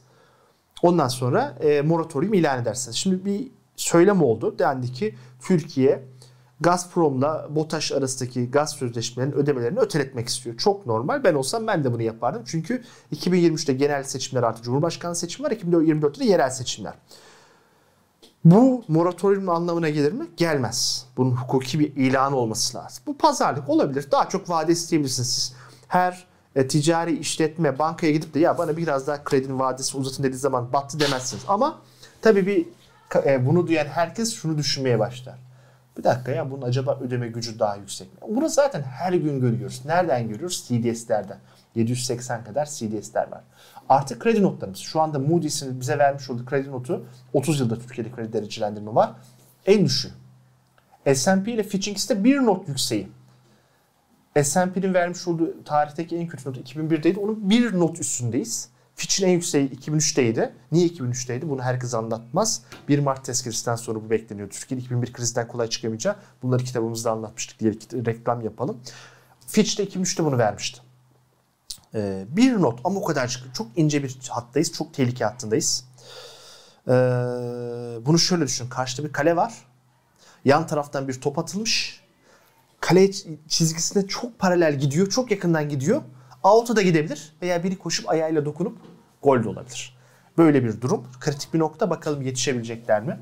ondan 0.82 1.08
sonra 1.08 1.58
e, 1.60 1.82
moratorium 1.82 2.34
ilan 2.34 2.62
edersiniz. 2.62 2.96
Şimdi 2.96 3.26
bir 3.26 3.59
söylem 3.80 4.24
oldu. 4.24 4.56
Dendi 4.60 4.94
ki 4.94 5.16
Türkiye 5.42 6.04
Gazprom'la 6.62 7.48
BOTAŞ 7.50 7.92
arasındaki 7.92 8.52
gaz 8.52 8.72
sözleşmelerinin 8.72 9.36
ödemelerini 9.36 9.80
öteletmek 9.80 10.28
istiyor. 10.28 10.58
Çok 10.58 10.86
normal. 10.86 11.24
Ben 11.24 11.34
olsam 11.34 11.68
ben 11.68 11.84
de 11.84 11.94
bunu 11.94 12.02
yapardım. 12.02 12.42
Çünkü 12.46 12.84
2023'te 13.16 13.74
genel 13.74 14.04
seçimler 14.04 14.44
artı 14.44 14.62
Cumhurbaşkanı 14.62 15.16
seçimi 15.16 15.46
var. 15.46 15.52
2024'te 15.52 16.20
de 16.20 16.26
yerel 16.26 16.50
seçimler. 16.50 16.94
Bu 18.46 18.84
moratoriumun 18.88 19.56
anlamına 19.56 19.90
gelir 19.90 20.12
mi? 20.12 20.28
Gelmez. 20.38 21.06
Bunun 21.18 21.32
hukuki 21.32 21.80
bir 21.80 21.96
ilanı 21.96 22.36
olması 22.36 22.78
lazım. 22.78 23.04
Bu 23.08 23.18
pazarlık 23.18 23.70
olabilir. 23.70 24.08
Daha 24.12 24.30
çok 24.30 24.50
vade 24.50 24.72
isteyebilirsiniz 24.72 25.30
siz. 25.30 25.54
Her 25.88 26.28
e, 26.56 26.68
ticari 26.68 27.20
işletme 27.20 27.80
bankaya 27.80 28.12
gidip 28.12 28.34
de 28.34 28.40
ya 28.40 28.58
bana 28.58 28.78
biraz 28.78 29.08
daha 29.08 29.24
kredinin 29.24 29.60
vadesi 29.60 29.98
uzatın 29.98 30.24
dediği 30.24 30.38
zaman 30.38 30.74
battı 30.74 31.00
demezsiniz. 31.00 31.44
Ama 31.48 31.80
tabii 32.22 32.48
bir 32.48 32.66
bunu 33.46 33.68
duyan 33.68 33.86
herkes 33.86 34.34
şunu 34.36 34.58
düşünmeye 34.58 35.00
başlar. 35.00 35.36
Bir 35.98 36.04
dakika 36.04 36.32
ya 36.32 36.52
bunun 36.52 36.62
acaba 36.62 37.00
ödeme 37.02 37.28
gücü 37.28 37.60
daha 37.60 37.76
yüksek 37.76 38.14
mi? 38.14 38.36
Bunu 38.36 38.50
zaten 38.50 38.82
her 38.82 39.14
gün 39.14 39.40
görüyoruz. 39.40 39.82
Nereden 39.86 40.30
görüyoruz? 40.30 40.66
CDS'lerden. 40.68 41.38
780 41.76 42.44
kadar 42.44 42.66
CDS'ler 42.66 43.32
var. 43.32 43.42
Artık 43.90 44.22
kredi 44.22 44.44
notlarımız. 44.44 44.80
Şu 44.80 45.02
anda 45.02 45.20
Moody's'in 45.20 45.80
bize 45.80 45.98
vermiş 45.98 46.30
olduğu 46.30 46.46
kredi 46.46 46.72
notu 46.72 47.06
30 47.34 47.60
yılda 47.60 47.80
Türkiye'de 47.80 48.12
kredi 48.12 48.34
derecelendirme 48.34 48.96
var. 48.96 49.12
En 49.66 49.86
düşüğü. 49.86 50.12
S&P 51.14 51.52
ile 51.52 51.64
Fitch 51.64 51.88
ikisi 51.88 52.24
bir 52.24 52.38
not 52.38 52.68
yükseği. 52.68 53.08
S&P'nin 54.44 54.94
vermiş 54.94 55.28
olduğu 55.28 55.64
tarihteki 55.64 56.18
en 56.18 56.28
kötü 56.28 56.50
notu 56.50 56.62
2001'deydi. 56.62 57.20
Onun 57.20 57.50
bir 57.50 57.80
not 57.80 58.00
üstündeyiz. 58.00 58.70
Fitch'in 59.00 59.28
en 59.28 59.32
yükseği 59.32 59.70
2003'teydi. 59.70 60.52
Niye 60.72 60.88
2003'teydi? 60.88 61.50
Bunu 61.50 61.62
herkes 61.62 61.94
anlatmaz. 61.94 62.62
1 62.88 63.00
Mart 63.00 63.26
tezkeresinden 63.26 63.76
sonra 63.76 64.04
bu 64.04 64.10
bekleniyor. 64.10 64.50
Türkiye 64.50 64.80
2001 64.80 65.14
krizden 65.14 65.48
kolay 65.48 65.68
çıkamayacağı. 65.68 66.16
Bunları 66.44 66.64
kitabımızda 66.64 67.12
anlatmıştık 67.12 67.60
diye 67.60 67.74
reklam 68.06 68.42
yapalım. 68.42 68.82
Fitch 69.48 69.78
de 69.78 69.86
2003'te 69.86 70.26
bunu 70.26 70.38
vermişti. 70.38 70.82
Ee, 71.96 72.26
bir 72.30 72.62
not 72.62 72.80
ama 72.84 73.00
o 73.00 73.04
kadar 73.04 73.44
çok 73.54 73.68
ince 73.76 74.04
bir 74.04 74.18
hattayız. 74.30 74.72
Çok 74.72 74.94
tehlike 74.94 75.26
hattındayız. 75.26 75.86
Ee, 76.88 76.92
bunu 78.06 78.20
şöyle 78.20 78.46
düşün. 78.46 78.70
Karşıda 78.70 79.08
bir 79.08 79.14
kale 79.14 79.36
var. 79.36 79.54
Yan 80.46 80.68
taraftan 80.68 81.08
bir 81.08 81.22
top 81.22 81.40
atılmış. 81.40 82.02
Kale 82.80 83.12
çizgisine 83.48 84.08
çok 84.08 84.40
paralel 84.40 84.80
gidiyor. 84.80 85.10
Çok 85.10 85.32
yakından 85.32 85.70
gidiyor. 85.70 86.02
Out'a 86.44 86.76
da 86.76 86.82
gidebilir 86.82 87.34
veya 87.42 87.64
biri 87.64 87.78
koşup 87.78 88.10
ayağıyla 88.10 88.46
dokunup 88.46 88.78
gol 89.24 89.44
de 89.44 89.50
olabilir. 89.50 89.98
Böyle 90.38 90.64
bir 90.64 90.82
durum. 90.82 91.04
Kritik 91.20 91.54
bir 91.54 91.60
nokta. 91.60 91.90
Bakalım 91.90 92.22
yetişebilecekler 92.22 93.04
mi? 93.04 93.20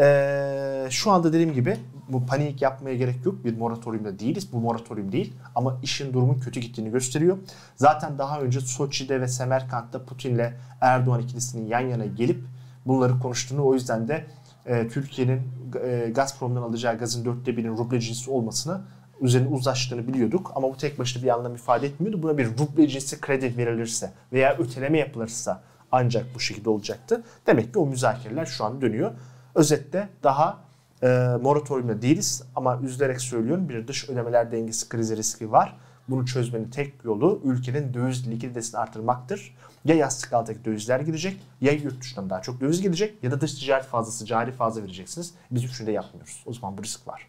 Ee, 0.00 0.86
şu 0.90 1.10
anda 1.10 1.32
dediğim 1.32 1.52
gibi 1.52 1.76
bu 2.08 2.26
panik 2.26 2.62
yapmaya 2.62 2.96
gerek 2.96 3.26
yok. 3.26 3.44
Bir 3.44 3.56
moratoriumda 3.56 4.18
değiliz. 4.18 4.52
Bu 4.52 4.60
moratorium 4.60 5.12
değil. 5.12 5.32
Ama 5.54 5.78
işin 5.82 6.12
durumun 6.12 6.40
kötü 6.40 6.60
gittiğini 6.60 6.90
gösteriyor. 6.90 7.38
Zaten 7.76 8.18
daha 8.18 8.40
önce 8.40 8.60
Soçi'de 8.60 9.20
ve 9.20 9.28
Semerkant'ta 9.28 10.04
Putin'le 10.04 10.52
Erdoğan 10.80 11.20
ikilisinin 11.20 11.66
yan 11.66 11.80
yana 11.80 12.06
gelip 12.06 12.44
bunları 12.86 13.20
konuştuğunu 13.20 13.66
o 13.66 13.74
yüzden 13.74 14.08
de 14.08 14.26
e, 14.66 14.88
Türkiye'nin 14.88 15.42
e, 15.84 16.10
Gazprom'dan 16.14 16.62
alacağı 16.62 16.98
gazın 16.98 17.24
dörtte 17.24 17.56
birinin 17.56 17.76
ruble 17.76 18.00
cinsi 18.00 18.30
olmasını 18.30 18.80
üzerine 19.20 19.48
uzlaştığını 19.48 20.08
biliyorduk 20.08 20.52
ama 20.54 20.70
bu 20.70 20.76
tek 20.76 20.98
başına 20.98 21.22
bir 21.22 21.28
anlam 21.28 21.54
ifade 21.54 21.86
etmiyordu. 21.86 22.22
Buna 22.22 22.38
bir 22.38 22.46
ruble 22.46 22.88
cinsi 22.88 23.20
kredi 23.20 23.56
verilirse 23.56 24.12
veya 24.32 24.56
öteleme 24.58 24.98
yapılırsa 24.98 25.62
ancak 25.92 26.26
bu 26.34 26.40
şekilde 26.40 26.70
olacaktı. 26.70 27.22
Demek 27.46 27.72
ki 27.72 27.78
o 27.78 27.86
müzakereler 27.86 28.46
şu 28.46 28.64
an 28.64 28.80
dönüyor. 28.80 29.10
Özetle 29.54 30.08
daha 30.22 30.58
e, 31.02 31.08
moratoriumda 31.42 32.02
değiliz 32.02 32.42
ama 32.56 32.80
üzülerek 32.82 33.20
söylüyorum 33.20 33.68
bir 33.68 33.88
dış 33.88 34.08
ödemeler 34.08 34.52
dengesi 34.52 34.88
krizi 34.88 35.16
riski 35.16 35.52
var. 35.52 35.76
Bunu 36.08 36.26
çözmenin 36.26 36.70
tek 36.70 36.94
yolu 37.04 37.40
ülkenin 37.44 37.94
döviz 37.94 38.30
likiditesini 38.30 38.80
artırmaktır. 38.80 39.56
Ya 39.84 39.94
yastık 39.94 40.32
altındaki 40.32 40.64
dövizler 40.64 41.00
gidecek 41.00 41.40
ya 41.60 41.72
yurt 41.72 42.00
dışından 42.00 42.30
daha 42.30 42.42
çok 42.42 42.60
döviz 42.60 42.82
gidecek 42.82 43.24
ya 43.24 43.30
da 43.30 43.40
dış 43.40 43.54
ticaret 43.54 43.84
fazlası 43.84 44.26
cari 44.26 44.52
fazla 44.52 44.82
vereceksiniz. 44.82 45.34
Biz 45.50 45.64
üçünü 45.64 45.86
de 45.86 45.92
yapmıyoruz. 45.92 46.42
O 46.46 46.52
zaman 46.52 46.78
bu 46.78 46.82
risk 46.82 47.08
var. 47.08 47.26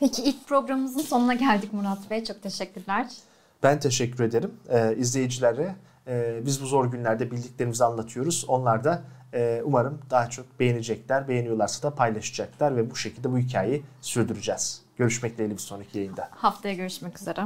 Peki 0.00 0.22
ilk 0.22 0.48
programımızın 0.48 1.00
sonuna 1.00 1.34
geldik 1.34 1.72
Murat 1.72 2.10
Bey. 2.10 2.24
Çok 2.24 2.42
teşekkürler. 2.42 3.06
Ben 3.62 3.80
teşekkür 3.80 4.24
ederim. 4.24 4.54
Ee, 4.68 4.96
izleyicilere 4.96 5.74
e, 6.06 6.40
biz 6.46 6.62
bu 6.62 6.66
zor 6.66 6.92
günlerde 6.92 7.30
bildiklerimizi 7.30 7.84
anlatıyoruz. 7.84 8.44
Onlar 8.48 8.84
da 8.84 9.02
e, 9.34 9.62
umarım 9.64 10.00
daha 10.10 10.30
çok 10.30 10.60
beğenecekler. 10.60 11.28
Beğeniyorlarsa 11.28 11.90
da 11.90 11.94
paylaşacaklar 11.94 12.76
ve 12.76 12.90
bu 12.90 12.96
şekilde 12.96 13.32
bu 13.32 13.38
hikayeyi 13.38 13.82
sürdüreceğiz. 14.00 14.82
Görüşmek 14.96 15.34
dileğiyle 15.34 15.54
bir 15.54 15.60
sonraki 15.60 15.98
yayında. 15.98 16.28
Haftaya 16.30 16.74
görüşmek 16.74 17.20
üzere. 17.20 17.40